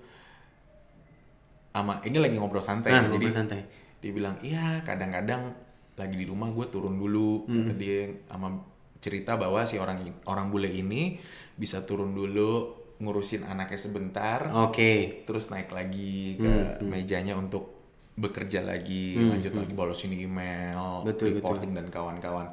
ama 1.77 2.01
ini 2.01 2.17
lagi 2.17 2.35
ngobrol 2.41 2.63
santai 2.63 2.89
Nah, 2.89 3.05
jadi 3.05 3.13
ngobrol 3.13 3.35
santai. 3.35 3.61
Dia 3.97 4.11
bilang 4.13 4.37
iya 4.45 4.81
kadang-kadang 4.85 5.53
lagi 5.97 6.15
di 6.15 6.25
rumah 6.29 6.53
gue 6.53 6.65
turun 6.69 6.95
dulu. 6.95 7.49
Hmm. 7.49 7.73
dia 7.73 8.05
sama 8.29 8.53
cerita 8.97 9.37
bahwa 9.37 9.65
si 9.65 9.77
orang 9.77 10.01
orang 10.25 10.49
bule 10.49 10.69
ini 10.69 11.17
bisa 11.53 11.85
turun 11.85 12.13
dulu 12.13 12.73
ngurusin 12.97 13.45
anaknya 13.45 13.77
sebentar 13.77 14.39
Oke. 14.65 15.21
terus 15.25 15.53
naik 15.53 15.69
lagi 15.69 16.37
ke 16.37 16.49
Hmm, 16.81 16.89
mejanya 16.89 17.37
untuk 17.37 17.77
bekerja 18.17 18.65
lagi 18.65 19.13
lanjut 19.21 19.53
lagi 19.53 19.73
balesin 19.77 20.09
email 20.17 21.05
Betul, 21.05 21.37
reporting 21.37 21.77
dan 21.77 21.93
kawan-kawan. 21.93 22.49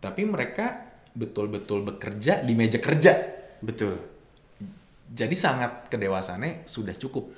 Tapi 0.00 0.24
mereka 0.24 0.88
betul-betul 1.12 1.84
bekerja 1.84 2.40
di 2.40 2.56
meja 2.56 2.80
kerja. 2.80 3.12
Betul. 3.60 4.00
jadi 5.12 5.36
sangat 5.36 5.92
kedewasannya 5.92 6.64
sudah 6.64 6.96
cukup 6.96 7.28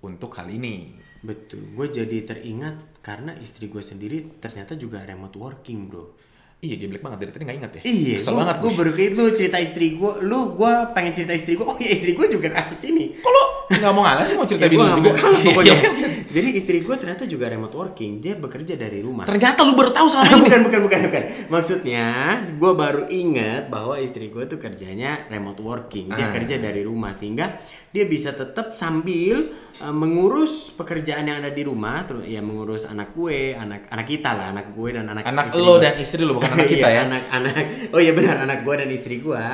untuk 0.00 0.32
hal 0.40 0.48
ini 0.48 0.96
Betul. 1.18 1.74
Gue 1.74 1.90
jadi 1.90 2.22
teringat 2.22 3.02
karena 3.02 3.34
istri 3.38 3.66
gue 3.66 3.82
sendiri 3.82 4.38
ternyata 4.38 4.78
juga 4.78 5.02
remote 5.02 5.34
working, 5.34 5.88
bro. 5.88 6.14
iya 6.58 6.74
geblek 6.74 6.98
banget 6.98 7.18
dari 7.22 7.30
tadi 7.30 7.44
nggak 7.46 7.58
ingat 7.62 7.72
ya 7.78 7.82
Iya, 7.86 8.14
kesel 8.18 8.34
gua, 8.34 8.38
banget 8.42 8.56
gue 8.58 8.66
gue 8.66 8.72
baru 8.74 8.90
kayak 8.90 9.10
lu 9.14 9.24
cerita 9.30 9.58
istri 9.62 9.86
gue, 9.94 10.12
lu 10.26 10.38
gue 10.58 10.72
pengen 10.90 11.12
cerita 11.14 11.30
istri 11.30 11.54
gue, 11.54 11.62
oh 11.62 11.78
iya 11.78 11.90
istri 11.94 12.18
gue 12.18 12.26
juga 12.26 12.50
kasus 12.50 12.82
ini. 12.82 13.14
kalau 13.22 13.44
nggak 13.78 13.92
mau 13.92 14.02
ngalah 14.02 14.22
sih 14.22 14.34
mau 14.34 14.44
cerita 14.44 14.64
Ya, 14.64 14.70
bini 14.70 14.84
juga 14.96 15.12
kalah 15.14 15.40
pokoknya. 15.40 15.74
Iya. 15.74 15.78
Jadi 16.28 16.48
istri 16.52 16.78
gue 16.78 16.92
ternyata 16.92 17.24
juga 17.24 17.48
remote 17.48 17.72
working, 17.72 18.18
dia 18.18 18.36
bekerja 18.36 18.74
dari 18.74 19.00
rumah. 19.00 19.24
ternyata 19.24 19.62
lu 19.62 19.72
baru 19.72 19.88
tahu 19.88 20.06
selama 20.06 20.28
ini 20.28 20.38
bukan, 20.38 20.60
bukan, 20.62 20.80
bukan, 20.82 21.00
bukan. 21.06 21.22
Maksudnya, 21.48 22.06
gue 22.44 22.72
baru 22.74 23.02
ingat 23.08 23.66
bahwa 23.66 23.96
istri 23.96 24.28
gue 24.28 24.44
tuh 24.44 24.56
kerjanya 24.56 25.24
remote 25.26 25.58
working. 25.58 26.06
Dia 26.08 26.28
Ah. 26.28 26.30
kerja 26.30 26.56
dari 26.56 26.80
rumah 26.80 27.10
sehingga 27.10 27.56
dia 27.88 28.04
bisa 28.04 28.30
tetap 28.30 28.72
sambil 28.72 29.40
uh, 29.80 29.88
mengurus 29.90 30.68
pekerjaan 30.70 31.24
yang 31.24 31.40
ada 31.40 31.48
di 31.48 31.62
rumah, 31.62 32.04
terus 32.04 32.22
ya 32.22 32.38
mengurus 32.38 32.84
anak 32.84 33.12
gue, 33.12 33.52
anak 33.52 33.88
anak 33.88 34.06
kita 34.06 34.30
lah, 34.30 34.52
anak 34.52 34.70
gue 34.70 34.88
dan 34.92 35.08
anak 35.08 35.24
anak 35.24 35.48
istri 35.48 35.60
lo 35.60 35.72
gue. 35.72 35.80
dan 35.80 35.94
istri 35.96 36.22
lo 36.22 36.32
bukan 36.34 36.50
anak 36.56 36.68
kita 36.68 36.86
Iya, 36.86 36.94
ya 36.94 37.00
anak-anak. 37.06 37.54
Oh 37.90 38.00
iya 38.00 38.12
benar 38.12 38.36
anak 38.38 38.58
gue 38.62 38.74
dan 38.76 38.88
istri 38.88 39.16
gue. 39.18 39.44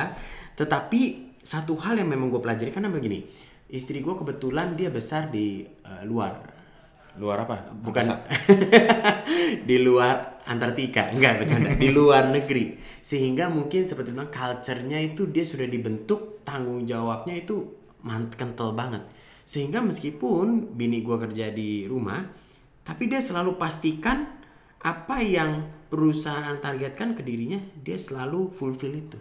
Tetapi 0.53 1.01
satu 1.39 1.77
hal 1.77 1.95
yang 1.95 2.09
memang 2.09 2.27
gue 2.27 2.39
pelajari 2.39 2.69
karena 2.69 2.89
begini, 2.89 3.23
istri 3.69 4.01
gue 4.01 4.13
kebetulan 4.13 4.77
dia 4.77 4.93
besar 4.93 5.33
di 5.33 5.65
uh, 5.65 6.03
luar, 6.05 6.37
luar 7.17 7.47
apa 7.47 7.73
bukan 7.73 8.05
di 9.69 9.77
luar 9.81 10.35
Antartika, 10.45 11.09
enggak 11.09 11.41
bercanda, 11.41 11.73
di 11.73 11.89
luar 11.89 12.29
negeri. 12.29 12.77
Sehingga 13.01 13.49
mungkin 13.49 13.89
seperti 13.89 14.13
bilang 14.13 14.29
culture-nya 14.29 15.01
itu 15.01 15.25
dia 15.25 15.41
sudah 15.41 15.65
dibentuk 15.65 16.45
tanggung 16.45 16.85
jawabnya 16.85 17.41
itu 17.41 17.65
mant 18.05 18.29
kental 18.37 18.77
banget. 18.77 19.01
Sehingga 19.41 19.81
meskipun 19.81 20.77
bini 20.77 21.01
gua 21.01 21.17
kerja 21.17 21.49
di 21.49 21.89
rumah, 21.89 22.21
tapi 22.85 23.09
dia 23.09 23.17
selalu 23.17 23.57
pastikan 23.57 24.29
apa 24.85 25.17
yang 25.25 25.65
perusahaan 25.89 26.61
targetkan 26.61 27.17
ke 27.17 27.25
dirinya, 27.25 27.57
dia 27.81 27.97
selalu 27.97 28.53
fulfill 28.53 28.93
itu. 28.93 29.17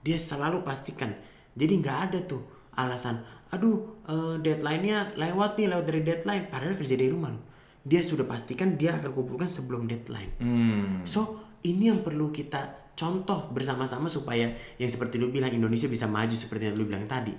Dia 0.00 0.16
selalu 0.16 0.64
pastikan. 0.64 1.12
Jadi 1.52 1.72
nggak 1.84 1.98
ada 2.08 2.18
tuh 2.24 2.40
alasan 2.72 3.20
aduh 3.48 3.76
eh, 4.04 4.34
deadline-nya 4.38 5.14
lewat 5.14 5.56
nih 5.56 5.66
lewat 5.68 5.84
dari 5.84 6.00
deadline 6.02 6.44
padahal 6.46 6.74
kerja 6.74 6.94
dari 6.94 7.08
rumah 7.08 7.30
loh 7.30 7.44
dia 7.80 8.00
sudah 8.00 8.24
pastikan 8.24 8.74
dia 8.74 8.92
akan 8.94 9.10
kumpulkan 9.10 9.46
sebelum 9.46 9.84
deadline 9.84 10.32
Hmm. 10.36 11.00
so 11.02 11.38
ini 11.60 11.88
yang 11.88 12.00
perlu 12.00 12.28
kita 12.28 12.92
contoh 12.92 13.48
bersama-sama 13.48 14.06
supaya 14.06 14.50
yang 14.74 14.86
seperti 14.86 15.16
lu 15.16 15.28
bilang 15.28 15.48
Indonesia 15.48 15.86
bisa 15.86 16.04
maju 16.04 16.30
seperti 16.30 16.66
yang 16.66 16.76
lu 16.76 16.84
bilang 16.84 17.06
tadi 17.06 17.32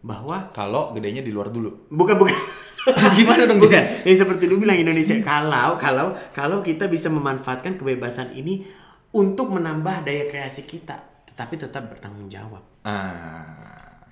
bahwa 0.00 0.48
Kalau 0.48 0.90
gedenya 0.90 1.20
di 1.20 1.28
luar 1.28 1.52
dulu. 1.52 1.90
bukan 1.90 2.16
bukan 2.16 2.32
Gimana 3.18 3.44
dong? 3.44 3.60
bukan 3.60 3.84
yang 4.02 4.16
seperti 4.16 4.48
lu 4.48 4.56
bilang 4.56 4.74
Indonesia 4.74 5.12
kalau 5.20 5.76
kalau 5.76 6.16
kalau 6.32 6.58
kita 6.60 6.86
bisa 6.86 7.06
memanfaatkan 7.06 7.76
kebebasan 7.76 8.32
ini 8.32 8.64
untuk 9.10 9.50
menambah 9.50 10.00
daya 10.00 10.24
kreasi 10.26 10.64
kita 10.64 10.96
tetapi 11.26 11.58
tetap 11.58 11.84
bertanggung 11.86 12.26
jawab 12.26 12.64
Ah. 12.80 14.08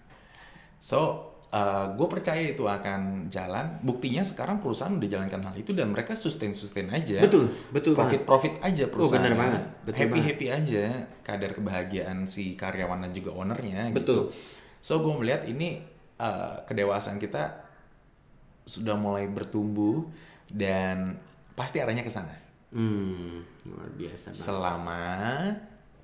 So, 0.79 1.28
gue 1.97 2.07
percaya 2.13 2.45
itu 2.45 2.69
akan 2.69 3.33
jalan. 3.33 3.81
Buktinya 3.81 4.21
sekarang 4.21 4.61
perusahaan 4.61 4.93
udah 4.93 5.09
jalankan 5.09 5.41
hal 5.49 5.55
itu 5.57 5.73
dan 5.73 5.89
mereka 5.89 6.13
sustain 6.13 6.53
sustain 6.53 6.93
aja. 6.93 7.25
Betul, 7.25 7.49
betul 7.73 7.97
Profit 7.97 8.29
profit 8.29 8.55
aja 8.61 8.85
perusahaan. 8.85 9.17
bener 9.25 9.33
banget, 9.33 9.63
betul 9.89 9.99
happy 10.05 10.21
happy 10.21 10.47
aja. 10.53 10.85
Kadar 11.25 11.57
kebahagiaan 11.57 12.29
si 12.29 12.53
karyawan 12.53 13.09
dan 13.09 13.13
juga 13.17 13.33
ownernya. 13.33 13.89
Betul. 13.97 14.29
Gitu. 14.29 14.37
So 14.85 15.01
gue 15.01 15.15
melihat 15.17 15.49
ini 15.49 15.81
eh, 16.21 16.57
kedewasaan 16.69 17.17
kita 17.17 17.65
sudah 18.69 19.01
mulai 19.01 19.25
bertumbuh 19.25 20.05
dan 20.53 21.17
pasti 21.57 21.81
arahnya 21.81 22.05
ke 22.05 22.13
sana. 22.13 22.37
hmm 22.69 23.65
luar 23.65 23.89
biasa 23.97 24.29
selama 24.37 25.01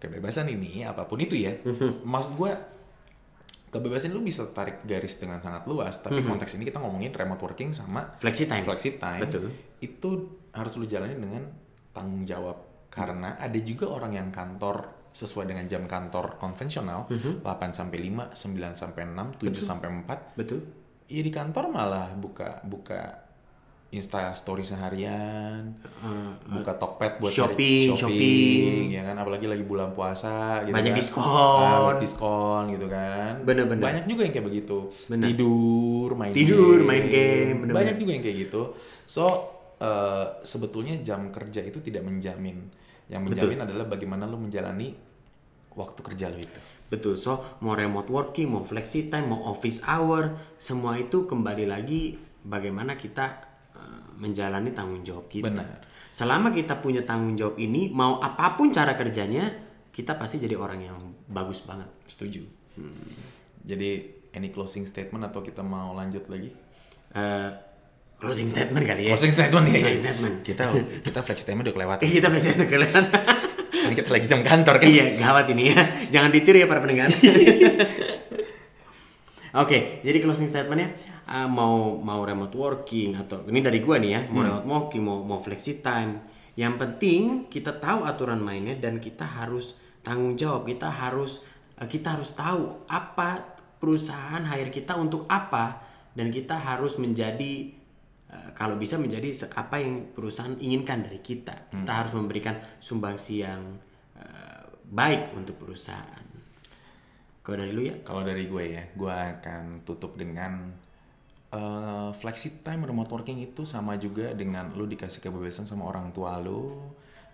kebebasan 0.00 0.48
ini 0.48 0.80
apa 0.80 1.04
pun 1.04 1.20
itu 1.20 1.37
ya 1.37 1.52
maksud 2.00 2.40
gue 2.40 2.52
kebebasan 3.75 4.15
lu 4.15 4.23
bisa 4.23 4.47
tarik 4.55 4.87
garis 4.87 5.19
dengan 5.19 5.43
sangat 5.43 5.67
luas 5.67 5.99
tapi 5.99 6.23
konteks 6.23 6.55
ini 6.55 6.71
kita 6.71 6.79
ngomongin 6.79 7.11
remote 7.11 7.43
working 7.43 7.75
sama 7.75 8.15
flexi 8.23 8.47
time. 8.47 8.63
flexi 8.63 8.95
time. 8.95 9.27
Betul. 9.27 9.51
itu 9.83 10.11
harus 10.55 10.79
lu 10.79 10.87
jalani 10.87 11.19
dengan 11.19 11.43
tanggung 11.91 12.23
jawab. 12.23 12.87
Karena 12.87 13.35
ada 13.43 13.59
juga 13.59 13.91
orang 13.91 14.15
yang 14.15 14.29
kantor 14.31 15.11
sesuai 15.11 15.51
dengan 15.51 15.67
jam 15.67 15.87
kantor 15.87 16.39
konvensional 16.39 17.11
8 17.11 17.43
sampai 17.75 17.99
5 18.03 18.35
9 18.35 18.75
sampai 18.75 19.03
6 19.11 19.43
7 19.43 19.51
sampai 19.59 19.89
4 20.07 20.39
betul. 20.39 20.63
Iya 21.11 21.23
di 21.27 21.33
kantor 21.35 21.75
malah 21.75 22.15
buka 22.15 22.63
buka 22.63 23.24
Insta 23.94 24.35
story 24.35 24.66
seharian, 24.66 25.70
buka 26.50 26.74
Tokped 26.74 27.22
buat 27.22 27.30
cari 27.30 27.38
shopping, 27.38 27.88
shopping. 27.94 28.90
ya 28.90 29.07
kan 29.07 29.14
apalagi 29.14 29.46
lagi 29.46 29.62
bulan 29.62 29.94
puasa 29.94 30.66
gitu 30.66 30.74
Banyak 30.74 30.92
kan. 30.92 30.98
diskon. 30.98 31.22
Ah, 31.62 31.94
diskon 32.02 32.64
gitu 32.74 32.87
kan. 32.90 33.38
Bener-bener. 33.46 33.87
Banyak 33.87 34.04
juga 34.11 34.26
yang 34.26 34.35
kayak 34.35 34.46
begitu. 34.50 34.78
Bener. 35.07 35.30
Tidur, 35.30 36.09
main 36.18 36.33
Tidur, 36.35 36.83
game. 36.83 36.88
main 36.90 37.04
game, 37.07 37.57
bener-bener. 37.62 37.78
Banyak 37.78 37.96
juga 38.02 38.11
yang 38.18 38.24
kayak 38.26 38.37
gitu. 38.50 38.62
So 39.07 39.24
eh, 39.78 40.26
sebetulnya 40.42 40.98
jam 40.98 41.30
kerja 41.30 41.62
itu 41.62 41.78
tidak 41.78 42.02
menjamin. 42.02 42.66
Yang 43.07 43.22
menjamin 43.30 43.62
adalah 43.62 43.87
bagaimana 43.87 44.26
lu 44.26 44.42
menjalani 44.42 44.90
waktu 45.78 46.00
kerja 46.02 46.35
lu 46.35 46.42
itu. 46.42 46.61
Betul, 46.90 47.14
so 47.14 47.59
mau 47.62 47.74
remote 47.74 48.11
working, 48.11 48.50
mau 48.50 48.62
flexi 48.66 49.07
time, 49.07 49.30
mau 49.35 49.50
office 49.50 49.83
hour, 49.87 50.35
semua 50.59 50.98
itu 50.98 51.26
kembali 51.26 51.66
lagi 51.66 52.14
bagaimana 52.44 52.94
kita 52.94 53.54
menjalani 54.18 54.70
tanggung 54.72 55.03
jawab 55.03 55.27
kita. 55.31 55.50
Benar. 55.50 55.83
Selama 56.14 56.55
kita 56.55 56.79
punya 56.79 57.03
tanggung 57.03 57.35
jawab 57.35 57.59
ini, 57.59 57.90
mau 57.90 58.22
apa 58.22 58.55
pun 58.55 58.70
cara 58.70 58.94
kerjanya, 58.94 59.50
kita 59.90 60.14
pasti 60.14 60.38
jadi 60.38 60.55
orang 60.55 60.81
yang 60.83 60.98
bagus 61.27 61.66
banget. 61.66 61.90
Setuju. 62.07 62.42
Jadi 63.64 63.90
any 64.35 64.50
closing 64.50 64.87
statement 64.87 65.27
atau 65.27 65.42
kita 65.42 65.62
mau 65.62 65.94
lanjut 65.94 66.27
lagi? 66.31 66.50
Eh, 67.14 67.50
closing 68.18 68.50
statement 68.50 68.85
kali 68.87 69.11
ya. 69.11 69.14
Closing 69.14 69.35
statement 69.35 69.64
ya. 69.70 69.81
Closing 69.83 70.03
statement. 70.03 70.35
Kita 70.42 70.64
kita 71.03 71.20
flex 71.22 71.38
time 71.46 71.62
udah 71.62 71.72
kelewat. 71.74 71.98
Eh, 72.03 72.11
kita 72.18 72.29
flexi 72.31 72.55
time 72.55 72.66
kalian. 72.66 73.05
Ini 73.74 73.94
kita 73.94 74.11
lagi 74.11 74.27
jam 74.31 74.40
kantor 74.40 74.81
kan. 74.81 74.88
iya, 74.88 75.18
gawat 75.18 75.46
ini 75.50 75.74
ya. 75.74 75.83
Jangan 76.14 76.31
ditiru 76.31 76.57
ya 76.62 76.66
para 76.70 76.81
pendengar. 76.83 77.11
Oke, 79.62 80.03
jadi 80.03 80.18
closing 80.18 80.50
statementnya 80.50 80.98
uh, 81.29 81.49
mau 81.49 82.01
mau 82.01 82.21
remote 82.25 82.55
working 82.57 83.17
atau 83.17 83.45
ini 83.49 83.61
dari 83.65 83.81
gua 83.81 83.97
nih 84.01 84.11
ya, 84.11 84.21
mau 84.29 84.45
remote 84.45 84.67
working, 84.69 85.03
mau 85.05 85.19
mau 85.25 85.41
flexi 85.41 85.81
time. 85.81 86.25
Yang 86.55 86.75
penting 86.79 87.21
kita 87.51 87.77
tahu 87.83 88.07
aturan 88.07 88.39
mainnya 88.39 88.79
dan 88.79 89.03
kita 89.03 89.27
harus 89.27 89.75
tanggung 90.07 90.39
jawab. 90.39 90.69
Kita 90.69 90.89
harus 90.89 91.43
uh, 91.81 91.89
kita 91.89 92.19
harus 92.19 92.33
tahu 92.37 92.87
apa 92.87 93.59
perusahaan 93.81 94.41
hire 94.41 94.73
kita 94.73 94.97
untuk 94.97 95.29
apa 95.29 95.85
dan 96.15 96.31
kita 96.31 96.57
harus 96.57 96.97
menjadi 96.97 97.75
uh, 98.31 98.51
kalau 98.55 98.79
bisa 98.79 98.97
menjadi 98.97 99.35
apa 99.59 99.83
yang 99.83 100.15
perusahaan 100.15 100.55
inginkan 100.61 101.03
dari 101.05 101.21
kita. 101.21 101.73
Kita 101.75 101.93
harus 101.93 102.13
memberikan 102.15 102.61
sumbangsi 102.79 103.43
yang 103.43 103.81
uh, 104.15 104.63
baik 104.89 105.35
untuk 105.35 105.59
perusahaan. 105.59 106.25
Kalau 107.45 107.61
dari 107.61 107.77
lu 107.77 107.85
ya? 107.85 107.95
Kalau 108.01 108.25
dari 108.25 108.49
gue 108.49 108.65
ya, 108.73 108.89
gue 108.97 109.13
akan 109.13 109.85
tutup 109.85 110.17
dengan 110.17 110.73
eh 111.55 112.11
flexi 112.19 112.67
time 112.67 112.83
remote 112.83 113.07
working 113.14 113.38
itu 113.38 113.62
sama 113.62 113.95
juga 113.95 114.35
dengan 114.35 114.75
lu 114.75 114.90
dikasih 114.90 115.23
kebebasan 115.23 115.71
sama 115.71 115.87
orang 115.87 116.11
tua 116.11 116.35
lu, 116.43 116.83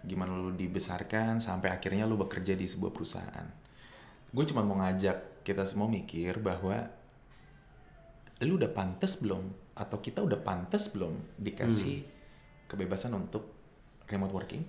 gimana 0.05 0.37
lu 0.37 0.53
dibesarkan 0.53 1.41
sampai 1.41 1.73
akhirnya 1.73 2.05
lu 2.05 2.21
bekerja 2.21 2.53
di 2.53 2.69
sebuah 2.69 2.93
perusahaan. 2.93 3.49
Gue 4.29 4.45
cuma 4.45 4.61
mau 4.61 4.77
ngajak 4.85 5.41
kita 5.41 5.65
semua 5.65 5.89
mikir 5.89 6.37
bahwa 6.39 6.85
lu 8.45 8.61
udah 8.61 8.69
pantas 8.73 9.21
belum 9.21 9.73
atau 9.73 9.97
kita 10.01 10.21
udah 10.21 10.41
pantas 10.45 10.93
belum 10.93 11.41
dikasih 11.41 12.05
kebebasan 12.69 13.17
untuk 13.17 13.49
remote 14.05 14.37
working 14.37 14.65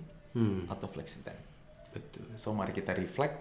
atau 0.68 0.88
flexi 0.88 1.20
time. 1.20 1.44
Betul. 1.92 2.24
So 2.40 2.56
mari 2.56 2.72
kita 2.72 2.96
reflect 2.96 3.36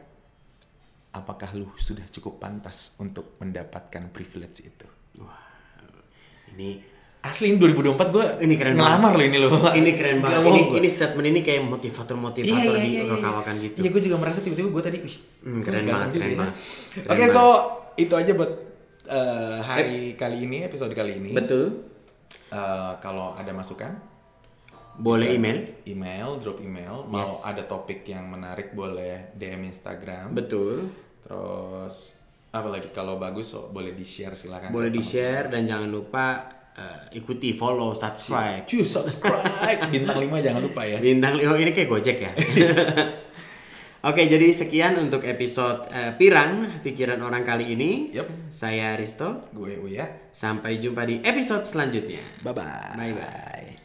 apakah 1.16 1.56
lu 1.56 1.72
sudah 1.80 2.04
cukup 2.12 2.40
pantas 2.40 3.00
untuk 3.00 3.40
mendapatkan 3.40 4.12
privilege 4.12 4.68
itu. 4.68 4.88
Ini 6.52 6.70
Asli 7.22 7.54
ini 7.54 7.58
2024 7.60 8.02
gue 8.10 8.26
Ini 8.42 8.54
keren 8.56 8.74
ngelamar 8.76 9.14
lo 9.14 9.22
ini 9.22 9.38
lo. 9.38 9.54
ini 9.72 9.94
keren 9.94 10.18
banget. 10.20 10.42
Ini, 10.42 10.62
ini 10.78 10.88
statement 10.88 11.28
ini 11.28 11.40
kayak 11.40 11.62
motivator-motivator 11.64 12.74
di 12.76 12.98
kawakan 12.98 13.56
gitu. 13.62 13.78
Iya 13.78 13.90
gue 13.90 14.02
juga 14.02 14.18
merasa 14.18 14.40
tiba-tiba 14.40 14.70
gue 14.70 14.84
tadi 14.84 14.98
wih, 15.00 15.16
Hmm, 15.42 15.62
keren 15.62 15.82
ganteng 15.82 15.94
banget, 15.94 16.10
keren 16.12 16.28
ya. 16.28 16.38
banget. 16.40 16.56
Oke 17.04 17.08
banget. 17.08 17.30
so 17.30 17.44
itu 17.96 18.14
aja 18.16 18.32
buat 18.34 18.52
eh, 19.04 19.58
hari 19.62 20.02
kali 20.16 20.38
ini 20.42 20.64
episode 20.64 20.92
kali 20.92 21.20
ini. 21.20 21.32
Betul. 21.32 21.86
Eh, 22.50 22.92
kalau 22.98 23.34
ada 23.34 23.52
masukan 23.52 23.94
Boleh 24.94 25.24
bisa 25.28 25.38
email. 25.38 25.58
email, 25.86 26.30
drop 26.38 26.58
email. 26.60 27.06
Mau 27.06 27.22
Yes. 27.22 27.44
ada 27.44 27.64
topik 27.64 28.02
yang 28.04 28.28
menarik 28.28 28.72
boleh 28.72 29.30
DM 29.34 29.66
Instagram. 29.66 30.34
Betul. 30.34 30.90
Terus 31.22 32.21
apa 32.52 32.68
lagi 32.68 32.92
kalau 32.92 33.16
bagus 33.16 33.56
so, 33.56 33.72
boleh 33.72 33.96
di 33.96 34.04
share 34.04 34.36
silakan. 34.36 34.76
Boleh 34.76 34.92
ke 34.92 35.00
di-share 35.00 35.48
dan 35.48 35.64
jangan 35.64 35.88
lupa 35.88 36.52
eh, 36.76 37.16
ikuti, 37.16 37.56
follow, 37.56 37.96
subscribe. 37.96 38.68
Cuy, 38.68 38.84
subscribe 38.84 39.80
bintang 39.94 40.20
5 40.20 40.46
jangan 40.46 40.62
lupa 40.62 40.84
ya. 40.84 41.00
Bintang 41.00 41.40
oh 41.40 41.56
ini 41.56 41.72
kayak 41.72 41.88
Gojek 41.88 42.18
ya. 42.20 42.32
Oke, 44.10 44.26
jadi 44.26 44.50
sekian 44.50 44.98
untuk 44.98 45.22
episode 45.24 45.86
eh, 45.94 46.12
Pirang 46.18 46.82
Pikiran 46.82 47.22
Orang 47.22 47.46
kali 47.46 47.78
ini. 47.78 48.10
Yup. 48.12 48.50
Saya 48.50 48.98
Risto. 48.98 49.48
Gue 49.54 49.78
Uya. 49.78 50.28
Sampai 50.34 50.82
jumpa 50.82 51.06
di 51.06 51.22
episode 51.22 51.64
selanjutnya. 51.64 52.26
Bye 52.42 52.52
bye. 52.52 52.98
Bye 52.98 53.14
bye. 53.14 53.81